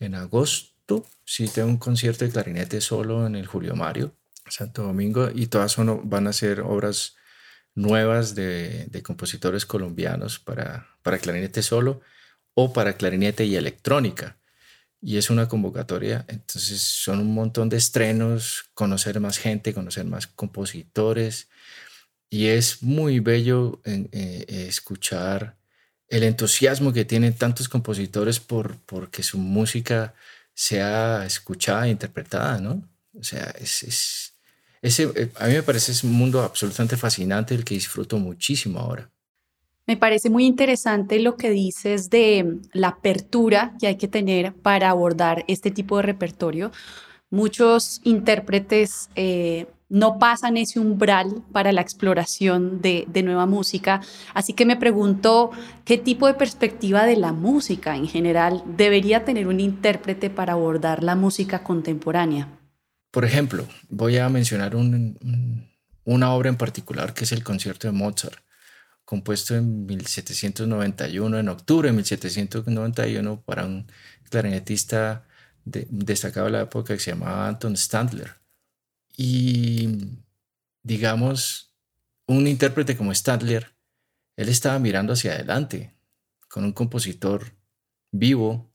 en 0.00 0.14
agosto, 0.14 1.06
sí 1.24 1.48
tengo 1.48 1.68
un 1.68 1.78
concierto 1.78 2.24
de 2.24 2.30
clarinete 2.30 2.80
solo 2.80 3.26
en 3.26 3.36
el 3.36 3.46
Julio 3.46 3.74
Mario, 3.74 4.12
Santo 4.48 4.82
Domingo 4.82 5.30
y 5.34 5.46
todas 5.46 5.72
son, 5.72 6.08
van 6.08 6.26
a 6.26 6.32
ser 6.32 6.60
obras 6.60 7.16
nuevas 7.74 8.34
de, 8.34 8.86
de, 8.86 9.02
compositores 9.02 9.66
colombianos 9.66 10.38
para, 10.38 10.88
para 11.02 11.18
clarinete 11.18 11.62
solo 11.62 12.00
o 12.54 12.72
para 12.72 12.96
clarinete 12.96 13.44
y 13.44 13.56
electrónica. 13.56 14.38
Y 15.00 15.18
es 15.18 15.30
una 15.30 15.48
convocatoria, 15.48 16.24
entonces 16.28 16.80
son 16.80 17.20
un 17.20 17.34
montón 17.34 17.68
de 17.68 17.76
estrenos, 17.76 18.70
conocer 18.74 19.20
más 19.20 19.38
gente, 19.38 19.74
conocer 19.74 20.04
más 20.04 20.26
compositores. 20.26 21.48
Y 22.30 22.46
es 22.46 22.82
muy 22.82 23.20
bello 23.20 23.80
eh, 23.84 24.44
escuchar 24.68 25.56
el 26.08 26.22
entusiasmo 26.22 26.92
que 26.92 27.04
tienen 27.04 27.34
tantos 27.34 27.68
compositores 27.68 28.40
por, 28.40 28.78
porque 28.86 29.22
su 29.22 29.38
música 29.38 30.14
sea 30.54 31.24
escuchada 31.26 31.86
e 31.86 31.90
interpretada, 31.90 32.58
¿no? 32.58 32.88
O 33.14 33.22
sea, 33.22 33.54
es 33.60 34.32
ese, 34.82 35.10
eh, 35.16 35.30
a 35.36 35.46
mí 35.48 35.54
me 35.54 35.62
parece 35.62 35.92
es 35.92 36.04
un 36.04 36.12
mundo 36.12 36.42
absolutamente 36.42 36.96
fascinante 36.96 37.54
el 37.54 37.64
que 37.64 37.74
disfruto 37.74 38.18
muchísimo 38.18 38.78
ahora. 38.78 39.10
Me 39.86 39.96
parece 39.96 40.30
muy 40.30 40.46
interesante 40.46 41.20
lo 41.20 41.36
que 41.36 41.50
dices 41.50 42.10
de 42.10 42.58
la 42.72 42.88
apertura 42.88 43.74
que 43.78 43.86
hay 43.86 43.96
que 43.96 44.08
tener 44.08 44.52
para 44.52 44.90
abordar 44.90 45.44
este 45.46 45.70
tipo 45.70 45.96
de 45.96 46.02
repertorio. 46.02 46.72
Muchos 47.30 48.00
intérpretes 48.02 49.10
eh, 49.14 49.66
no 49.88 50.18
pasan 50.18 50.56
ese 50.56 50.80
umbral 50.80 51.44
para 51.52 51.70
la 51.70 51.80
exploración 51.80 52.80
de, 52.82 53.06
nueva 53.22 53.46
música, 53.46 54.00
así 54.34 54.52
que 54.52 54.66
me 54.66 54.76
pregunto 54.76 55.50
qué 55.84 55.98
tipo 55.98 56.26
de 56.26 56.34
perspectiva 56.34 57.04
de 57.06 57.16
la 57.16 57.32
música 57.32 57.96
en 57.96 58.08
general 58.08 58.64
debería 58.66 59.24
tener 59.24 59.46
un 59.46 59.60
intérprete 59.60 60.30
para 60.30 60.54
abordar 60.54 61.04
la 61.04 61.14
música 61.14 61.62
contemporánea. 61.62 62.48
Por 63.12 63.24
ejemplo, 63.24 63.66
voy 63.88 64.18
a 64.18 64.28
mencionar 64.28 64.74
una 64.74 66.34
obra 66.34 66.48
en 66.48 66.56
particular 66.56 67.14
que 67.14 67.24
es 67.24 67.32
el 67.32 67.44
concierto 67.44 67.86
de 67.86 67.92
Mozart, 67.92 68.38
compuesto 69.06 69.54
en 69.54 69.86
1791, 69.86 71.38
en 71.38 71.48
octubre 71.48 71.88
de 71.88 71.94
1791, 71.94 73.40
para 73.42 73.64
un 73.64 73.86
clarinetista 74.28 75.24
destacado 75.64 76.46
de 76.46 76.52
la 76.52 76.62
época 76.62 76.92
que 76.94 77.00
se 77.00 77.12
llamaba 77.12 77.48
Anton 77.48 77.76
Standler. 77.76 78.34
Y 79.16 79.88
digamos, 80.82 81.72
un 82.26 82.46
intérprete 82.46 82.96
como 82.96 83.14
Standler, 83.14 83.74
él 84.36 84.48
estaba 84.48 84.78
mirando 84.78 85.14
hacia 85.14 85.32
adelante, 85.32 85.94
con 86.48 86.64
un 86.64 86.72
compositor 86.72 87.52
vivo, 88.10 88.70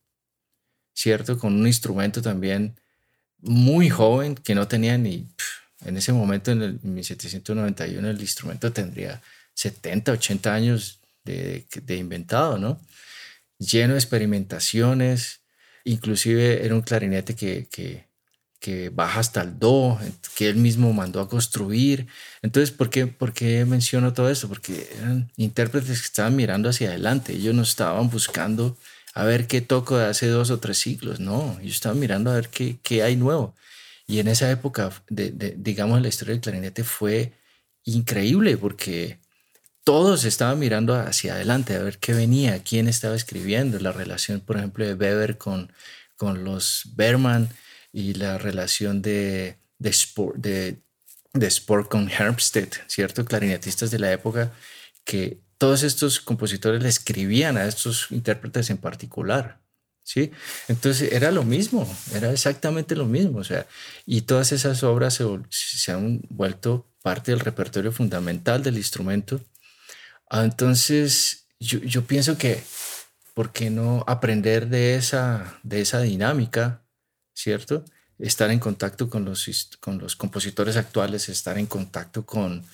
¿cierto? 0.94 1.38
Con 1.38 1.54
un 1.60 1.68
instrumento 1.68 2.22
también 2.22 2.80
muy 3.40 3.90
joven 3.90 4.36
que 4.36 4.56
no 4.56 4.68
tenía 4.68 4.98
ni, 4.98 5.28
en 5.84 5.98
ese 5.98 6.14
momento, 6.14 6.52
en 6.52 6.62
el 6.62 6.80
1791, 6.82 8.10
el 8.10 8.22
instrumento 8.22 8.72
tendría 8.72 9.22
70, 9.62 10.14
80 10.14 10.54
años 10.54 11.00
de, 11.24 11.66
de 11.84 11.98
inventado, 11.98 12.58
¿no? 12.58 12.80
Lleno 13.60 13.94
de 13.94 14.00
experimentaciones, 14.00 15.42
inclusive 15.84 16.66
era 16.66 16.74
un 16.74 16.82
clarinete 16.82 17.36
que, 17.36 17.68
que, 17.72 18.08
que, 18.60 18.90
baja 18.90 19.20
hasta 19.20 19.42
el 19.44 19.60
do, 19.60 20.00
que 20.36 20.50
él 20.50 20.56
mismo 20.56 20.94
mandó 20.94 21.22
a 21.22 21.30
construir. 21.30 22.08
Entonces, 22.42 22.72
¿por 22.72 22.90
qué, 22.90 23.06
¿por 23.06 23.34
qué 23.34 23.66
menciono 23.66 24.14
todo 24.14 24.32
esto? 24.32 24.48
Porque 24.48 24.90
eran 24.98 25.32
intérpretes 25.38 26.00
que 26.00 26.06
estaban 26.06 26.36
mirando 26.36 26.70
hacia 26.70 26.90
adelante, 26.90 27.34
ellos 27.34 27.54
no 27.54 27.62
estaban 27.62 28.10
buscando 28.10 28.78
a 29.14 29.26
ver 29.26 29.46
qué 29.46 29.62
toco 29.62 29.98
de 29.98 30.06
hace 30.06 30.28
dos 30.28 30.50
o 30.50 30.60
tres 30.60 30.80
siglos. 30.80 31.20
No, 31.20 31.60
yo 31.62 31.70
estaba 31.70 31.94
mirando 31.94 32.32
a 32.32 32.36
ver 32.36 32.50
qué, 32.50 32.80
qué 32.82 33.04
hay 33.04 33.16
nuevo. 33.16 33.54
Y 34.08 34.20
en 34.20 34.28
esa 34.28 34.50
época, 34.50 34.92
de, 35.10 35.32
digamos, 35.58 36.02
la 36.02 36.08
historia 36.08 36.34
del 36.34 36.42
clarinete 36.42 36.84
fue 36.84 37.34
increíble 37.86 38.58
porque 38.58 39.20
todos 39.84 40.26
estaban 40.26 40.60
mirando 40.60 40.96
hacia 40.96 41.34
adelante 41.34 41.76
a 41.76 41.84
ver 41.84 41.98
qué 41.98 42.14
venía, 42.14 42.64
quién 42.64 42.88
estaba 42.88 43.16
escribiendo, 43.16 43.80
la 43.80 43.92
relación, 43.92 44.40
por 44.40 44.58
ejemplo, 44.58 44.86
de 44.86 44.94
Weber 44.94 45.38
con, 45.38 45.72
con 46.16 46.44
los 46.44 46.84
Berman 46.96 47.50
y 47.92 48.14
la 48.14 48.38
relación 48.38 49.02
de, 49.02 49.58
de, 49.80 49.90
Sport, 49.90 50.38
de, 50.38 50.82
de 51.34 51.48
Sport 51.48 51.90
con 51.90 52.10
Herbstedt, 52.10 52.76
¿cierto? 52.88 53.26
Clarinetistas 53.26 53.92
de 53.92 54.00
la 54.00 54.12
época 54.12 54.52
que 55.04 55.40
todos 55.58 55.84
estos 55.84 56.20
compositores 56.20 56.82
le 56.82 56.90
escribían 56.90 57.58
a 57.58 57.66
estos 57.66 58.08
intérpretes 58.12 58.70
en 58.70 58.78
particular. 58.78 59.62
¿sí? 60.04 60.32
Entonces 60.68 61.12
era 61.12 61.32
lo 61.32 61.44
mismo, 61.44 61.88
era 62.14 62.32
exactamente 62.32 62.96
lo 62.96 63.06
mismo. 63.06 63.40
O 63.40 63.44
sea, 63.44 63.68
y 64.06 64.22
todas 64.22 64.52
esas 64.52 64.84
obras 64.84 65.22
se, 65.50 65.92
han 65.92 66.22
vuelto 66.30 66.88
parte 67.02 67.32
del 67.32 67.40
repertorio 67.40 67.92
fundamental 67.92 68.64
del 68.64 68.78
instrumento. 68.78 69.42
Ah, 70.34 70.44
entonces, 70.46 71.46
yo, 71.60 72.04
pienso 72.06 72.38
que, 72.38 72.64
¿por 73.34 73.52
qué 73.52 73.70
no 73.70 74.04
aprender 74.08 74.68
de 74.70 74.96
esa, 74.96 75.60
de 75.64 75.82
esa 75.82 76.00
dinámica, 76.02 76.82
¿cierto? 77.36 77.86
Estar 78.18 78.50
en 78.50 78.60
contacto 78.60 79.10
con 79.10 79.26
los, 79.26 79.78
con 79.80 80.00
los 80.00 80.16
compositores 80.16 80.78
actuales, 80.78 81.30
estar 81.30 81.58
en 81.58 81.68
contacto 81.68 82.26
con 82.26 82.66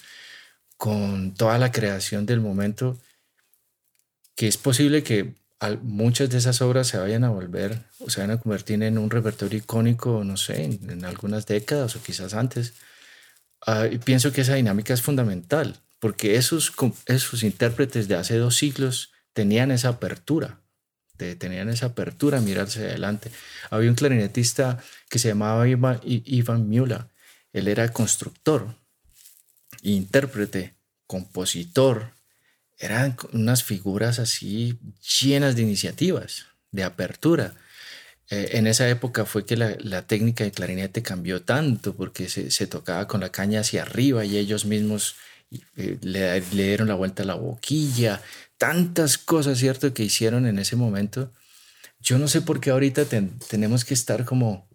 con 0.77 1.33
toda 1.33 1.57
la 1.57 1.71
creación 1.71 2.25
del 2.25 2.39
momento, 2.39 2.97
que 4.35 4.47
es 4.47 4.57
posible 4.57 5.03
que 5.03 5.33
muchas 5.81 6.29
de 6.29 6.37
esas 6.37 6.61
obras 6.61 6.87
se 6.87 6.99
vayan 6.99 7.23
a 7.23 7.29
volver 7.29 7.81
o 7.99 8.09
se 8.11 8.21
van 8.21 8.29
a 8.29 8.39
convertir 8.39 8.81
en 8.83 8.99
un 8.99 9.09
repertorio 9.09 9.57
icónico, 9.57 10.23
no 10.23 10.37
sé, 10.37 10.65
en, 10.65 11.03
algunas 11.03 11.47
décadas 11.47 11.95
o 11.95 12.03
quizás 12.03 12.35
antes. 12.35 12.75
Ah, 13.65 13.87
y 13.91 13.97
pienso 13.97 14.31
que 14.31 14.41
esa 14.41 14.53
dinámica 14.53 14.93
es 14.93 15.01
fundamental, 15.01 15.81
porque 15.99 16.35
esos, 16.35 16.73
esos 17.05 17.43
intérpretes 17.43 18.07
de 18.07 18.15
hace 18.15 18.37
dos 18.37 18.55
siglos 18.55 19.11
tenían 19.33 19.71
esa 19.71 19.89
apertura, 19.89 20.61
tenían 21.17 21.69
esa 21.69 21.87
apertura 21.87 22.37
a 22.37 22.41
mirarse 22.41 22.81
adelante. 22.81 23.31
Había 23.69 23.89
un 23.89 23.95
clarinetista 23.95 24.81
que 25.09 25.19
se 25.19 25.29
llamaba 25.29 25.67
Ivan, 25.67 25.99
Ivan 26.03 26.71
él 27.53 27.67
era 27.67 27.91
constructor, 27.91 28.75
intérprete, 29.81 30.75
compositor, 31.07 32.13
eran 32.77 33.17
unas 33.33 33.63
figuras 33.63 34.19
así 34.19 34.77
llenas 35.19 35.55
de 35.55 35.63
iniciativas, 35.63 36.45
de 36.71 36.83
apertura. 36.83 37.55
Eh, 38.29 38.49
en 38.53 38.67
esa 38.67 38.87
época 38.89 39.25
fue 39.25 39.45
que 39.45 39.57
la, 39.57 40.01
técnica 40.03 40.43
de 40.43 40.51
clarinete 40.51 41.01
cambió 41.01 41.41
tanto 41.41 41.95
porque 41.95 42.29
se, 42.29 42.67
tocaba 42.67 43.07
con 43.07 43.21
la 43.21 43.31
caña 43.31 43.61
hacia 43.61 43.83
arriba 43.83 44.25
y 44.25 44.37
ellos 44.37 44.65
mismos 44.65 45.15
eh, 45.75 45.97
le, 46.01 46.41
dieron 46.41 46.87
la 46.87 46.95
vuelta 46.95 47.23
a 47.23 47.25
la 47.25 47.35
boquilla, 47.35 48.21
tantas 48.57 49.17
cosas, 49.17 49.57
¿cierto?, 49.57 49.93
que 49.93 50.03
hicieron 50.03 50.45
en 50.45 50.59
ese 50.59 50.75
momento. 50.75 51.31
Yo 51.99 52.17
no 52.17 52.27
sé 52.27 52.41
por 52.41 52.59
qué 52.59 52.71
ahorita 52.71 53.05
tenemos 53.49 53.85
que 53.85 53.93
estar 53.93 54.25
como 54.25 54.67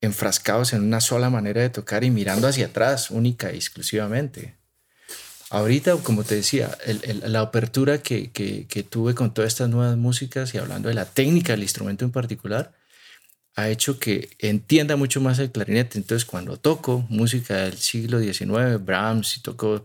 enfrascados 0.00 0.72
en 0.72 0.82
una 0.82 1.00
sola 1.00 1.30
manera 1.30 1.62
de 1.62 1.70
tocar 1.70 2.04
y 2.04 2.10
mirando 2.10 2.48
hacia 2.48 2.66
atrás, 2.66 3.10
única 3.10 3.52
y 3.52 3.56
exclusivamente. 3.56 4.56
Ahorita, 5.48 5.96
como 5.98 6.24
te 6.24 6.34
decía, 6.34 6.76
la 7.22 7.40
apertura 7.40 7.98
que, 7.98 8.86
tuve 8.90 9.14
con 9.14 9.32
todas 9.32 9.52
estas 9.52 9.68
nuevas 9.68 9.96
músicas 9.96 10.52
y 10.54 10.58
hablando 10.58 10.88
de 10.88 10.94
la 10.94 11.04
técnica 11.04 11.52
del 11.52 11.62
instrumento 11.62 12.04
en 12.04 12.10
particular, 12.10 12.74
ha 13.56 13.70
hecho 13.70 13.98
que 13.98 14.28
entienda 14.38 14.96
mucho 14.96 15.20
más 15.20 15.38
el 15.38 15.50
clarinete. 15.50 15.98
Entonces, 15.98 16.24
cuando 16.26 16.58
toco 16.58 17.04
música 17.08 17.56
del 17.56 17.78
siglo 17.78 18.20
XIX, 18.20 18.84
Brahms, 18.84 19.38
y 19.38 19.40
toco 19.40 19.84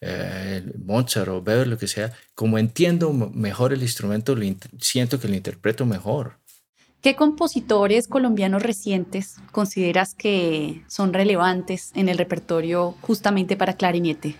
eh, 0.00 0.62
Mozart 0.84 1.28
o 1.28 1.38
Weber, 1.38 1.68
lo 1.68 1.78
que 1.78 1.86
sea, 1.86 2.12
como 2.34 2.58
entiendo 2.58 3.12
mejor 3.12 3.72
el 3.72 3.82
instrumento, 3.82 4.36
siento 4.80 5.20
que 5.20 5.28
lo 5.28 5.34
interpreto 5.34 5.86
mejor. 5.86 6.38
¿Qué 7.00 7.16
compositores 7.16 8.06
colombianos 8.06 8.62
recientes 8.62 9.36
consideras 9.50 10.14
que 10.14 10.84
son 10.88 11.12
relevantes 11.12 11.90
en 11.94 12.08
el 12.08 12.18
repertorio 12.18 12.96
justamente 13.00 13.56
para 13.56 13.76
clarinete? 13.76 14.36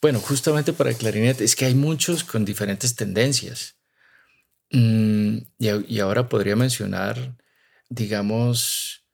Bueno, 0.00 0.18
justamente 0.18 0.72
para 0.72 0.90
el 0.90 0.96
clarinete, 0.96 1.44
es 1.44 1.54
que 1.54 1.66
hay 1.66 1.74
muchos 1.74 2.24
con 2.24 2.44
diferentes 2.44 2.94
tendencias. 2.96 3.76
Mm, 4.72 5.38
y, 5.58 5.98
ahora 5.98 6.28
podría 6.28 6.56
mencionar, 6.56 7.36
digamos, 7.90 9.04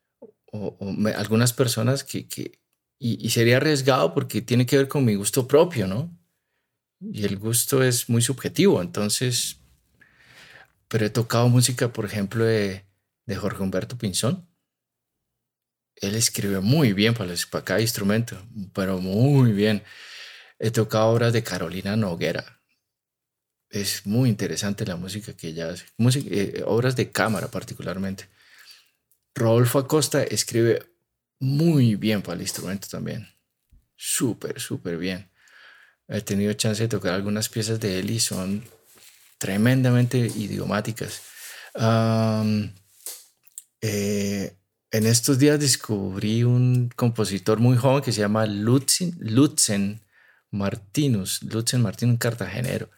algunas 1.17 1.53
personas 1.53 2.05
que, 2.05 2.29
y, 2.99 3.31
sería 3.31 3.57
arriesgado 3.57 4.15
porque 4.15 4.43
tiene 4.43 4.67
que 4.67 4.77
ver 4.77 4.89
con 4.89 5.05
mi 5.05 5.15
gusto 5.15 5.49
propio, 5.49 5.87
¿no? 5.87 6.17
Y 7.01 7.25
el 7.25 7.37
gusto 7.39 7.83
es 7.83 8.09
muy 8.09 8.23
subjetivo, 8.23 8.81
entonces, 8.81 9.61
pero 10.89 11.07
he 11.07 11.11
tocado 11.11 11.49
música, 11.49 11.93
por 11.93 12.05
ejemplo, 12.05 12.45
de, 12.45 12.85
Jorge 13.37 13.63
Humberto 13.63 13.99
Pinzón. 13.99 14.49
Él 15.97 16.15
escribe 16.15 16.61
muy 16.61 16.93
bien 16.93 17.15
para, 17.15 17.35
cada 17.65 17.81
instrumento, 17.81 18.41
pero 18.73 18.99
muy 18.99 19.53
bien. 19.53 19.83
He 20.59 20.71
tocado 20.71 21.09
obras 21.09 21.33
de 21.33 21.43
Carolina 21.43 21.97
Noguera. 21.97 22.61
Es 23.69 24.07
muy 24.07 24.29
interesante 24.29 24.87
la 24.87 24.97
música 24.97 25.35
que 25.37 25.49
ella 25.49 25.71
hace. 25.71 25.87
Eh, 25.99 26.63
obras 26.67 26.97
de 26.97 27.11
cámara 27.11 27.51
particularmente. 27.51 28.29
Rodolfo 29.37 29.79
Acosta 29.79 30.23
escribe 30.23 30.83
muy 31.39 31.95
bien 31.95 32.23
para 32.23 32.37
el 32.37 32.41
instrumento 32.41 32.89
también. 32.89 33.29
Súper, 33.95 34.59
súper 34.59 34.97
bien. 34.97 35.31
He 36.09 36.23
tenido 36.23 36.55
chance 36.55 36.83
de 36.83 36.89
tocar 36.89 37.13
algunas 37.13 37.49
piezas 37.51 37.79
de 37.79 37.99
él 37.99 38.11
y 38.11 38.19
son 38.19 38.65
tremendamente 39.39 40.19
idiomáticas. 40.19 41.23
Eh, 43.83 44.57
en 44.91 45.07
estos 45.07 45.39
días 45.39 45.61
descubrí 45.61 46.43
un 46.43 46.89
compositor 46.97 47.59
muy 47.59 47.77
joven 47.77 48.03
que 48.03 48.13
se 48.13 48.23
llama 48.23 48.47
Lutzen, 48.47 49.15
Lutzen 49.19 50.01
Martinus, 50.51 51.43
Lutzen 51.43 51.83
Martín, 51.83 52.11
un 52.11 52.17
cartagenero. 52.17 52.89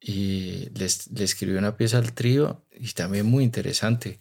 Y 0.00 0.68
le 0.74 0.86
escribió 1.24 1.58
una 1.58 1.76
pieza 1.76 1.98
al 1.98 2.12
trío 2.12 2.64
y 2.70 2.92
también 2.92 3.26
muy 3.26 3.42
interesante. 3.42 4.20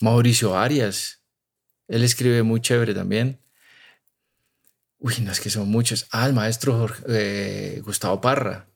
Mauricio 0.00 0.56
Arias, 0.56 1.22
él 1.88 2.02
escribe 2.02 2.42
muy 2.42 2.60
chévere 2.60 2.94
también. 2.94 3.40
Uy, 4.98 5.14
no 5.20 5.32
es 5.32 5.40
que 5.40 5.50
son 5.50 5.68
muchos. 5.68 6.06
Ah, 6.10 6.26
el 6.26 6.32
maestro 6.32 6.88
eh, 7.08 7.80
Gustavo 7.84 8.20
Parra. 8.20 8.68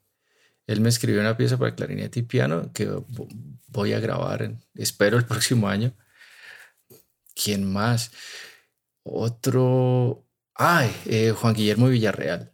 Él 0.67 0.81
me 0.81 0.89
escribió 0.89 1.21
una 1.21 1.37
pieza 1.37 1.59
para 1.59 1.75
clarinete 1.75 2.21
y 2.21 2.23
piano 2.23 2.73
que 2.73 2.89
voy 3.69 3.93
a 3.93 4.01
grabar, 4.01 4.57
espero 4.75 5.19
el 5.19 5.25
próximo 5.25 5.69
año. 5.69 5.93
¿Quién 7.35 7.71
más? 7.71 8.13
Otro. 9.03 10.25
Ay, 10.55 10.95
eh, 11.07 11.33
Juan 11.33 11.55
Guillermo 11.55 11.89
Villarreal 11.89 12.53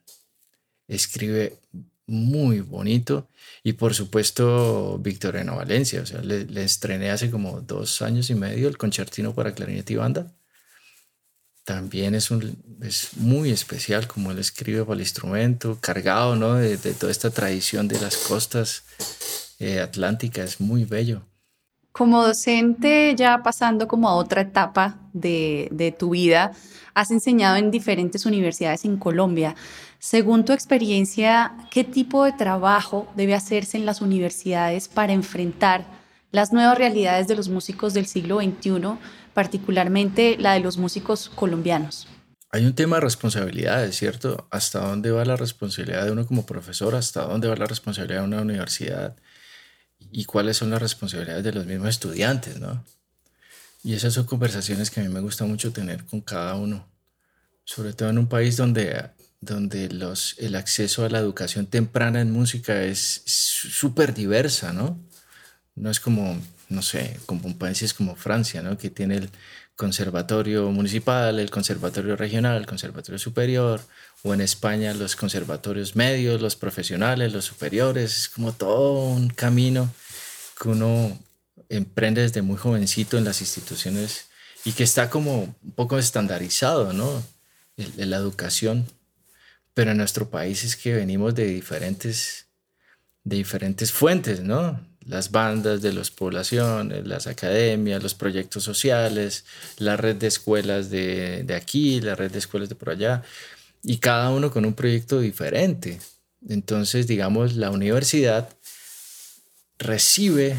escribe 0.89 1.61
muy 2.09 2.61
bonito. 2.61 3.29
Y 3.63 3.75
por 3.75 3.95
supuesto, 3.95 4.99
Victoriano 4.99 5.57
Valencia. 5.57 6.03
O 6.03 6.07
sea, 6.07 6.21
le, 6.23 6.65
estrené 6.65 7.11
hace 7.11 7.31
como 7.31 7.61
dos 7.61 8.03
años 8.03 8.31
y 8.31 8.35
medio 8.35 8.69
el 8.69 8.79
concertino 8.79 9.35
para 9.35 9.55
clarinete 9.55 9.93
y 9.93 9.97
banda. 9.97 10.35
También 11.65 12.15
es, 12.15 12.31
un, 12.31 12.57
es 12.83 13.11
muy 13.19 13.51
especial 13.51 14.09
como 14.09 14.33
él 14.33 14.39
escribe 14.39 14.85
para 14.85 14.95
el 14.95 15.01
instrumento, 15.01 15.79
cargado 15.81 16.35
¿no? 16.35 16.55
de, 16.55 16.79
toda 16.79 17.13
esta 17.13 17.31
tradición 17.31 17.89
de 17.89 18.01
las 18.01 18.17
costas 18.17 18.85
eh, 19.59 19.81
atlánticas. 19.81 20.53
Es 20.55 20.61
muy 20.61 20.85
bello. 20.87 21.28
Como 21.99 22.23
docente, 22.23 23.17
ya 23.17 23.43
pasando 23.43 23.89
como 23.89 24.09
a 24.09 24.15
otra 24.15 24.43
etapa 24.43 25.01
de, 25.13 25.97
tu 25.99 26.11
vida, 26.11 26.53
has 26.95 27.11
enseñado 27.11 27.57
en 27.57 27.73
diferentes 27.73 28.25
universidades 28.25 28.85
en 28.85 28.99
Colombia. 28.99 29.57
Según 29.99 30.45
tu 30.45 30.53
experiencia, 30.53 31.57
¿qué 31.73 31.83
tipo 31.83 32.25
de 32.25 32.31
trabajo 32.31 33.09
debe 33.17 33.35
hacerse 33.35 33.79
en 33.79 33.85
las 33.85 34.01
universidades 34.01 34.87
para 34.87 35.13
enfrentar 35.13 35.87
las 36.31 36.53
nuevas 36.53 36.79
realidades 36.79 37.27
de 37.27 37.35
los 37.35 37.49
músicos 37.49 37.95
del 37.95 38.07
siglo 38.07 38.39
XXI, 38.39 38.97
particularmente 39.35 40.37
la 40.39 40.53
de 40.53 40.61
los 40.61 40.79
músicos 40.79 41.29
colombianos? 41.35 42.07
Hay 42.53 42.65
un 42.65 42.77
tema 42.77 42.99
de 42.99 43.01
responsabilidades, 43.01 43.97
¿cierto? 43.97 44.47
¿Hasta 44.53 44.87
dónde 44.87 45.11
va 45.11 45.25
la 45.25 45.35
responsabilidad 45.35 46.05
de 46.05 46.13
uno 46.13 46.25
como 46.29 46.47
profesor? 46.47 46.95
¿Hasta 46.95 47.25
dónde 47.25 47.49
va 47.49 47.57
la 47.57 47.67
responsabilidad 47.67 48.21
de 48.21 48.27
una 48.29 48.43
universidad? 48.43 49.17
¿Y 50.11 50.25
cuáles 50.25 50.57
son 50.57 50.71
las 50.71 50.81
responsabilidades 50.81 51.45
de 51.45 51.53
los 51.53 51.67
mismos 51.67 51.89
estudiantes, 51.89 52.59
no? 52.59 52.85
Y 53.85 53.95
esas 53.95 54.15
son 54.15 54.25
conversaciones 54.25 54.91
que 54.91 55.01
a 55.01 55.03
mí 55.05 55.09
me 55.09 55.21
gusta 55.21 55.45
mucho 55.45 55.73
tener 55.73 56.05
con 56.05 56.21
cada 56.21 56.55
uno, 56.57 56.89
sobre 57.65 57.93
todo 57.93 58.11
en 58.11 58.19
un 58.19 58.29
país 58.29 58.57
donde 58.57 59.11
donde 59.41 59.89
los, 59.89 60.37
el 60.39 60.57
acceso 60.57 61.05
a 61.05 61.09
la 61.09 61.19
educación 61.19 61.67
temprana 61.67 62.21
en 62.21 62.33
música 62.33 62.83
es 62.83 63.23
súper 63.25 64.15
diversa, 64.15 64.73
¿no? 64.73 64.99
No 65.75 65.91
es 65.91 66.01
como, 66.01 66.41
no 66.69 66.83
sé, 66.83 67.19
como 67.27 67.57
países 67.57 67.95
como 67.95 68.17
Francia, 68.17 68.63
¿no? 68.63 68.77
Que 68.79 68.91
tiene 68.91 69.17
el 69.17 69.31
conservatorio 69.77 70.71
municipal, 70.73 71.39
el 71.39 71.51
conservatorio 71.51 72.17
regional, 72.17 72.57
el 72.57 72.67
conservatorio 72.67 73.19
superior, 73.19 73.81
o 74.23 74.35
en 74.35 74.41
España 74.41 74.95
los 74.95 75.17
conservatorios 75.17 75.97
medios, 75.97 76.41
los 76.41 76.57
profesionales, 76.57 77.33
los 77.33 77.45
superiores, 77.45 78.17
es 78.17 78.29
como 78.29 78.53
todo 78.53 79.05
un 79.05 79.29
camino 79.29 79.93
que 80.61 80.69
uno 80.69 81.19
emprende 81.69 82.23
desde 82.23 82.43
muy 82.43 82.57
jovencito 82.57 83.19
en 83.19 83.25
las 83.25 83.41
instituciones 83.41 84.27
y 84.65 84.73
que 84.73 84.85
está 84.85 85.09
como 85.11 85.57
un 85.63 85.73
poco 85.73 85.99
estandarizado, 85.99 86.93
¿no? 86.93 87.23
la 87.97 88.17
educación 88.17 88.87
pero 89.79 89.93
en 89.93 89.99
nuestro 89.99 90.29
país 90.29 90.65
es 90.65 90.75
que 90.75 90.93
venimos 90.93 91.37
de 91.37 91.45
diferentes, 91.45 92.49
de 93.23 93.37
diferentes 93.37 93.93
fuentes, 93.93 94.41
¿no? 94.41 94.85
Las 95.07 95.31
bandas 95.31 95.83
de 95.83 95.93
las 95.93 96.11
poblaciones, 96.11 97.07
las 97.07 97.29
academias, 97.29 98.03
los 98.03 98.15
proyectos 98.15 98.65
sociales, 98.65 99.45
la 99.77 99.97
red 99.97 100.17
de 100.17 100.27
escuelas 100.27 100.91
de, 100.91 101.45
de 101.45 101.55
aquí, 101.55 102.01
la 102.01 102.17
red 102.17 102.33
de 102.33 102.41
escuelas 102.41 102.69
de 102.69 102.75
por 102.75 102.91
allá, 102.91 103.23
y 103.83 103.99
cada 103.99 104.31
uno 104.31 104.51
con 104.51 104.65
un 104.65 104.75
proyecto 104.75 105.21
diferente. 105.21 106.01
Entonces, 106.49 107.07
digamos, 107.07 107.57
la 107.57 107.71
universidad 107.71 108.49
recibe 109.79 110.57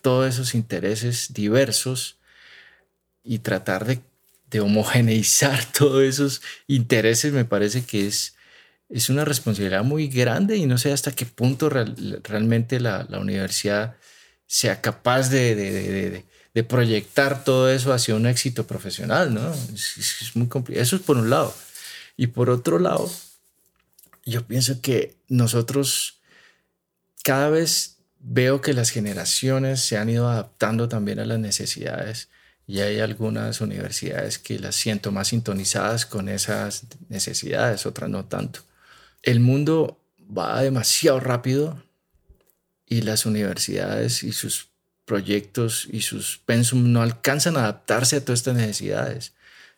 todos 0.00 0.34
esos 0.34 0.54
intereses 0.54 1.32
diversos 1.32 2.16
y 3.24 3.38
tratar 3.38 3.84
de, 3.84 4.00
de, 4.50 4.60
homogeneizar 4.60 5.64
todos 5.78 6.02
esos 6.02 6.42
intereses 6.66 7.32
me 7.32 7.44
parece 7.44 7.84
que 7.84 8.06
es 8.06 8.34
es 8.92 9.08
una 9.08 9.24
responsabilidad 9.24 9.84
muy 9.84 10.08
grande 10.08 10.56
y 10.56 10.66
no 10.66 10.76
sé 10.76 10.92
hasta 10.92 11.12
qué 11.12 11.24
punto 11.24 11.70
realmente 11.70 12.78
la, 12.78 13.06
universidad 13.18 13.96
sea 14.46 14.80
capaz 14.82 15.30
de, 15.30 16.24
proyectar 16.68 17.42
todo 17.42 17.70
eso 17.70 17.92
hacia 17.92 18.14
un 18.14 18.26
éxito 18.26 18.66
profesional, 18.66 19.32
¿no? 19.32 19.52
Es, 19.74 20.32
muy 20.34 20.46
complicado. 20.46 20.82
Eso 20.82 20.96
es 20.96 21.02
por 21.02 21.16
un 21.16 21.30
lado. 21.30 21.54
Y 22.16 22.28
por 22.28 22.50
otro 22.50 22.78
lado, 22.78 23.10
yo 24.24 24.46
pienso 24.46 24.80
que 24.80 25.16
nosotros 25.28 26.20
cada 27.24 27.50
vez 27.50 27.98
veo 28.18 28.60
que 28.60 28.72
las 28.72 28.90
generaciones 28.90 29.80
se 29.80 29.96
han 29.96 30.08
ido 30.08 30.28
adaptando 30.28 30.88
también 30.88 31.18
a 31.18 31.24
las 31.24 31.38
necesidades 31.38 32.28
y 32.66 32.80
hay 32.80 33.00
algunas 33.00 33.60
universidades 33.60 34.38
que 34.38 34.58
las 34.58 34.76
siento 34.76 35.10
más 35.10 35.28
sintonizadas 35.28 36.06
con 36.06 36.28
esas 36.28 36.84
necesidades, 37.08 37.86
otras 37.86 38.08
no 38.08 38.24
tanto. 38.24 38.60
El 39.22 39.40
mundo 39.40 40.00
va 40.20 40.62
demasiado 40.62 41.20
rápido 41.20 41.82
y 42.86 43.02
las 43.02 43.26
universidades 43.26 44.22
y 44.22 44.32
sus 44.32 44.68
proyectos 45.04 45.88
y 45.90 46.02
sus 46.02 46.38
pensum 46.38 46.92
no 46.92 47.02
alcanzan 47.02 47.56
a 47.56 47.60
adaptarse 47.60 48.16
a 48.16 48.24
todas 48.24 48.40
estas 48.40 48.56
necesidades. 48.56 49.32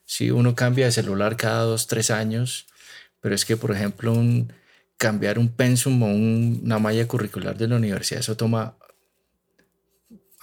Si 0.04 0.30
uno 0.30 0.54
cambia 0.54 0.86
de 0.86 0.92
celular 0.92 1.36
cada 1.36 1.62
dos, 1.62 1.86
tres 1.86 2.10
años, 2.10 2.66
pero 3.20 3.34
es 3.34 3.44
que, 3.44 3.56
por 3.56 3.72
ejemplo, 3.72 4.12
un, 4.12 4.52
cambiar 4.98 5.38
un 5.38 5.48
pensum 5.48 6.02
o 6.02 6.06
una 6.06 6.78
malla 6.78 7.06
curricular 7.08 7.56
de 7.56 7.68
la 7.68 7.76
universidad, 7.76 8.20
eso 8.20 8.36
toma 8.36 8.76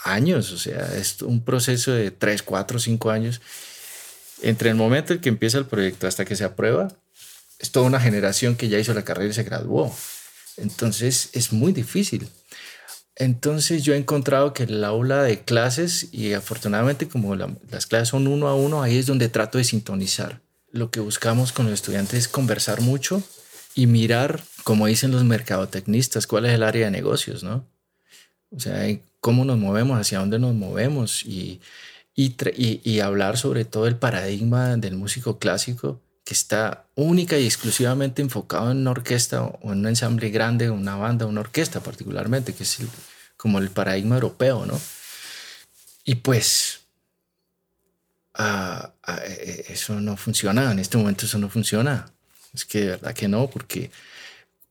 años, 0.03 0.51
o 0.51 0.57
sea, 0.57 0.97
es 0.97 1.21
un 1.21 1.43
proceso 1.43 1.91
de 1.91 2.11
tres, 2.11 2.41
cuatro, 2.43 2.79
cinco 2.79 3.11
años. 3.11 3.41
Entre 4.41 4.69
el 4.69 4.75
momento 4.75 5.13
en 5.13 5.19
que 5.19 5.29
empieza 5.29 5.59
el 5.59 5.65
proyecto 5.65 6.07
hasta 6.07 6.25
que 6.25 6.35
se 6.35 6.43
aprueba, 6.43 6.87
es 7.59 7.71
toda 7.71 7.85
una 7.85 7.99
generación 7.99 8.55
que 8.55 8.69
ya 8.69 8.79
hizo 8.79 8.93
la 8.93 9.03
carrera 9.03 9.29
y 9.29 9.33
se 9.33 9.43
graduó. 9.43 9.95
Entonces 10.57 11.29
es 11.33 11.53
muy 11.53 11.71
difícil. 11.71 12.27
Entonces 13.15 13.83
yo 13.83 13.93
he 13.93 13.97
encontrado 13.97 14.53
que 14.53 14.63
el 14.63 14.83
aula 14.83 15.23
de 15.23 15.43
clases, 15.43 16.09
y 16.11 16.33
afortunadamente 16.33 17.07
como 17.07 17.35
las 17.35 17.85
clases 17.85 18.09
son 18.09 18.27
uno 18.27 18.47
a 18.47 18.55
uno, 18.55 18.81
ahí 18.81 18.97
es 18.97 19.05
donde 19.05 19.29
trato 19.29 19.57
de 19.57 19.63
sintonizar. 19.63 20.41
Lo 20.71 20.89
que 20.89 21.01
buscamos 21.01 21.51
con 21.51 21.65
los 21.65 21.73
estudiantes 21.73 22.19
es 22.19 22.27
conversar 22.27 22.81
mucho 22.81 23.21
y 23.75 23.87
mirar, 23.87 24.41
como 24.63 24.87
dicen 24.87 25.11
los 25.11 25.23
mercadotecnistas, 25.23 26.27
cuál 26.27 26.45
es 26.45 26.53
el 26.53 26.63
área 26.63 26.85
de 26.85 26.91
negocios, 26.91 27.43
¿no? 27.43 27.65
O 28.51 28.59
sea, 28.59 28.85
cómo 29.19 29.45
nos 29.45 29.57
movemos, 29.57 29.99
hacia 29.99 30.19
dónde 30.19 30.39
nos 30.39 30.55
movemos 30.55 31.25
y, 31.25 31.61
y, 32.15 32.35
y 32.83 32.99
hablar 33.01 33.37
sobre 33.37 33.65
todo 33.65 33.87
el 33.87 33.97
paradigma 33.97 34.77
del 34.77 34.95
músico 34.95 35.37
clásico 35.39 36.01
que 36.31 36.35
está 36.35 36.85
única 36.95 37.37
y 37.37 37.45
exclusivamente 37.45 38.21
enfocado 38.21 38.71
en 38.71 38.77
una 38.77 38.91
orquesta 38.91 39.43
o 39.43 39.73
en 39.73 39.79
un 39.79 39.87
ensamble 39.87 40.29
grande, 40.29 40.69
una 40.69 40.95
banda, 40.95 41.25
una 41.25 41.41
orquesta 41.41 41.81
particularmente, 41.81 42.53
que 42.53 42.63
es 42.63 42.77
como 43.35 43.59
el 43.59 43.69
paradigma 43.69 44.15
europeo, 44.15 44.65
¿no? 44.65 44.79
Y 46.05 46.15
pues 46.15 46.83
e, 48.39 49.65
eso 49.67 49.99
no 49.99 50.15
funciona, 50.15 50.71
en 50.71 50.79
este 50.79 50.97
momento 50.97 51.25
eso 51.25 51.37
no 51.37 51.49
funciona. 51.49 52.09
Es 52.53 52.63
que 52.63 52.79
de 52.79 52.87
verdad 52.91 53.13
que 53.13 53.27
no, 53.27 53.49
porque 53.49 53.91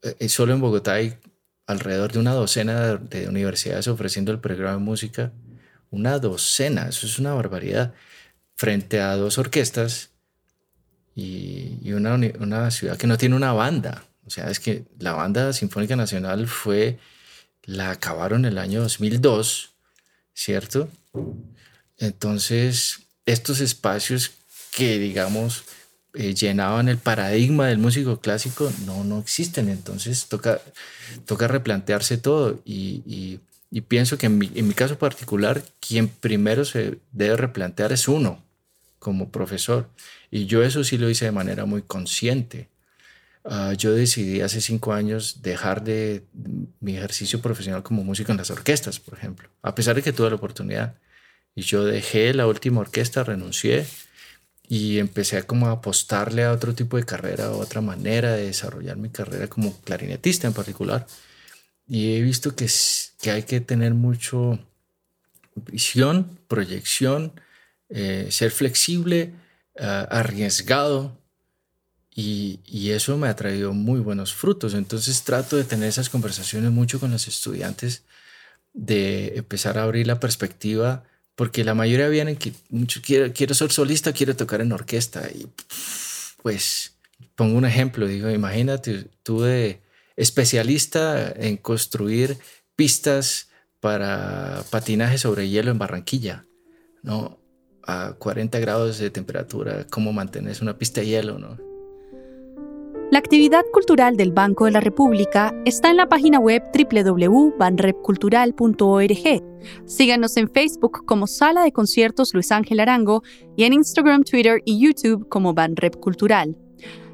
eh, 0.01 0.29
solo 0.31 0.55
en 0.55 0.63
Bogotá 0.63 0.95
hay 0.95 1.19
alrededor 1.67 2.11
de 2.11 2.21
una 2.21 2.33
docena 2.33 2.97
de, 2.97 3.29
universidades 3.29 3.87
ofreciendo 3.87 4.33
el 4.33 4.41
programa 4.41 4.79
de 4.79 4.79
música. 4.79 5.31
Una 5.91 6.19
docena, 6.19 6.89
eso 6.89 7.05
es 7.07 7.19
una 7.19 7.35
barbaridad. 7.35 7.93
Frente 8.57 8.99
a 9.01 9.15
dos 9.17 9.37
orquestas 9.37 10.11
y, 11.15 11.93
una, 11.93 12.15
una, 12.15 12.71
ciudad 12.71 12.97
que 12.97 13.07
no 13.07 13.19
tiene 13.19 13.37
una 13.37 13.53
banda. 13.53 14.05
O 14.27 14.31
sea, 14.31 14.51
es 14.51 14.61
que 14.61 14.85
la 14.99 15.13
banda 15.13 15.53
Sinfónica 15.53 15.97
Nacional 15.97 16.47
fue, 16.47 16.99
la 17.65 17.91
acabaron 17.91 18.45
el 18.45 18.59
año 18.59 18.81
2002, 18.81 19.73
¿cierto? 20.35 20.89
Entonces, 21.99 23.01
estos 23.27 23.61
espacios 23.61 24.33
que, 24.73 24.99
digamos, 24.99 25.65
eh, 26.15 26.35
llenaban 26.35 26.89
el 26.89 26.99
paradigma 26.99 27.67
del 27.67 27.79
músico 27.79 28.21
clásico, 28.21 28.73
no, 28.87 29.05
no 29.05 29.19
existen. 29.19 29.69
Entonces, 29.69 30.27
toca, 30.27 30.61
toca 31.27 31.49
replantearse 31.49 32.19
todo 32.19 32.61
y, 32.65 33.03
y, 33.07 33.81
pienso 33.83 34.19
que 34.19 34.27
en 34.27 34.39
mi, 34.39 34.51
en 34.55 34.69
mi 34.69 34.75
caso 34.75 34.99
particular, 34.99 35.63
quien 35.81 36.09
primero 36.09 36.65
se 36.65 36.99
debe 37.13 37.37
replantear 37.37 37.93
es 37.93 38.09
uno 38.09 38.43
como 39.01 39.33
profesor. 39.33 39.89
Y 40.31 40.47
yo 40.47 40.63
eso 40.63 40.85
sí 40.85 40.97
lo 40.99 41.11
hice 41.11 41.25
de 41.25 41.33
manera 41.33 41.65
muy 41.65 41.83
consciente. 41.83 42.69
Ah, 43.45 43.73
yo 43.73 43.93
decidí 43.93 44.43
hace 44.43 44.61
cinco 44.61 44.93
años 44.93 45.43
dejar 45.43 45.83
de 45.83 46.25
mi 46.81 46.97
ejercicio 46.97 47.41
profesional 47.41 47.83
como 47.83 48.05
músico 48.05 48.31
en 48.31 48.39
las 48.39 48.51
orquestas, 48.51 49.01
por 49.01 49.19
ejemplo, 49.19 49.49
a 49.63 49.75
pesar 49.75 49.97
de 49.97 50.03
que 50.03 50.13
tuve 50.13 50.29
la 50.31 50.37
oportunidad. 50.37 50.95
Y 51.57 51.63
yo 51.63 51.85
dejé 51.85 52.33
la 52.35 52.47
última 52.47 52.81
orquesta, 52.81 53.25
renuncié 53.25 53.87
y 54.69 54.99
empecé 54.99 55.39
a 55.39 55.43
como 55.47 55.69
apostarle 55.69 56.45
a 56.45 56.53
otro 56.53 56.75
tipo 56.75 56.97
de 56.97 57.05
carrera, 57.05 57.47
a 57.47 57.51
otra 57.53 57.81
manera 57.81 58.35
de 58.35 58.47
desarrollar 58.47 58.97
mi 58.99 59.09
carrera 59.09 59.49
como 59.49 59.77
clarinetista 59.81 60.47
en 60.47 60.53
particular. 60.55 61.07
Y 61.89 62.15
he 62.17 62.23
visto 62.23 62.55
que, 62.55 62.69
que 63.21 63.31
hay 63.33 63.43
que 63.45 63.61
tener 63.61 63.95
mucho 63.95 64.61
visión, 65.57 66.39
proyección, 66.47 67.33
eh, 67.91 68.29
ser 68.31 68.51
flexible, 68.51 69.33
eh, 69.75 70.07
arriesgado 70.11 71.19
y, 72.15 72.61
y, 72.65 72.91
eso 72.91 73.17
me 73.17 73.29
ha 73.29 73.37
traído 73.37 73.73
muy 73.73 74.01
buenos 74.01 74.35
frutos. 74.35 74.75
Entonces 74.75 75.23
trato 75.23 75.57
de 75.57 75.65
tener 75.65 75.89
esas 75.89 76.09
conversaciones 76.09 76.71
mucho 76.71 77.01
con 77.01 77.11
los 77.11 77.29
estudiantes, 77.29 78.05
de 78.73 79.35
empezar 79.37 79.79
a 79.79 79.83
abrir 79.83 80.07
la 80.07 80.21
perspectiva, 80.21 81.05
porque 81.35 81.65
la 81.65 81.75
mayoría 81.75 82.09
vienen 82.09 82.37
que 82.37 82.53
mucho 82.69 83.01
quiero, 83.03 83.33
quiero 83.33 83.55
ser 83.55 83.73
solista, 83.73 84.13
quiero 84.13 84.37
tocar 84.37 84.61
en 84.61 84.73
orquesta 84.73 85.29
y 85.31 85.49
pues 86.43 86.97
pongo 87.35 87.57
un 87.57 87.65
ejemplo, 87.65 88.07
digo, 88.07 88.31
imagínate 88.31 89.07
tú 89.23 89.41
de 89.43 89.81
especialista 90.17 91.33
en 91.33 91.57
construir 91.57 92.39
pistas 92.77 93.49
para 93.81 94.63
patinaje 94.71 95.17
sobre 95.17 95.49
hielo 95.49 95.71
en 95.71 95.79
Barranquilla, 95.79 96.45
¿no? 97.03 97.40
A 97.87 98.15
40 98.19 98.59
grados 98.59 98.99
de 98.99 99.11
temperatura, 99.11 99.87
cómo 99.91 100.13
mantener 100.13 100.57
una 100.63 100.77
pista 100.77 101.01
de 101.01 101.09
hielo, 101.09 101.39
¿no? 101.39 101.71
La 103.11 103.19
actividad 103.19 103.65
cultural 103.73 104.17
del 104.17 104.31
Banco 104.31 104.67
de 104.67 104.71
la 104.71 104.79
República 104.79 105.53
está 105.65 105.91
en 105.91 105.97
la 105.97 106.09
página 106.09 106.39
web 106.39 106.63
www.banrepcultural.org. 106.73 109.43
Síganos 109.85 110.37
en 110.37 110.49
Facebook 110.49 111.05
como 111.07 111.27
Sala 111.27 111.65
de 111.65 111.73
Conciertos 111.73 112.33
Luis 112.35 112.53
Ángel 112.53 112.79
Arango 112.79 113.25
y 113.57 113.65
en 113.65 113.73
Instagram, 113.73 114.23
Twitter 114.23 114.63
y 114.65 114.79
YouTube 114.79 115.29
como 115.29 115.55
Banrep 115.55 115.97
Cultural. 115.97 116.57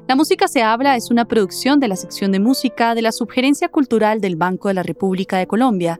La 0.07 0.15
música 0.15 0.47
se 0.47 0.61
habla 0.61 0.95
es 0.95 1.09
una 1.09 1.25
producción 1.25 1.79
de 1.79 1.87
la 1.87 1.95
sección 1.95 2.31
de 2.31 2.39
música 2.39 2.93
de 2.93 3.01
la 3.01 3.11
Subgerencia 3.11 3.69
Cultural 3.69 4.21
del 4.21 4.35
Banco 4.35 4.67
de 4.67 4.75
la 4.75 4.83
República 4.83 5.39
de 5.39 5.47
Colombia. 5.47 5.99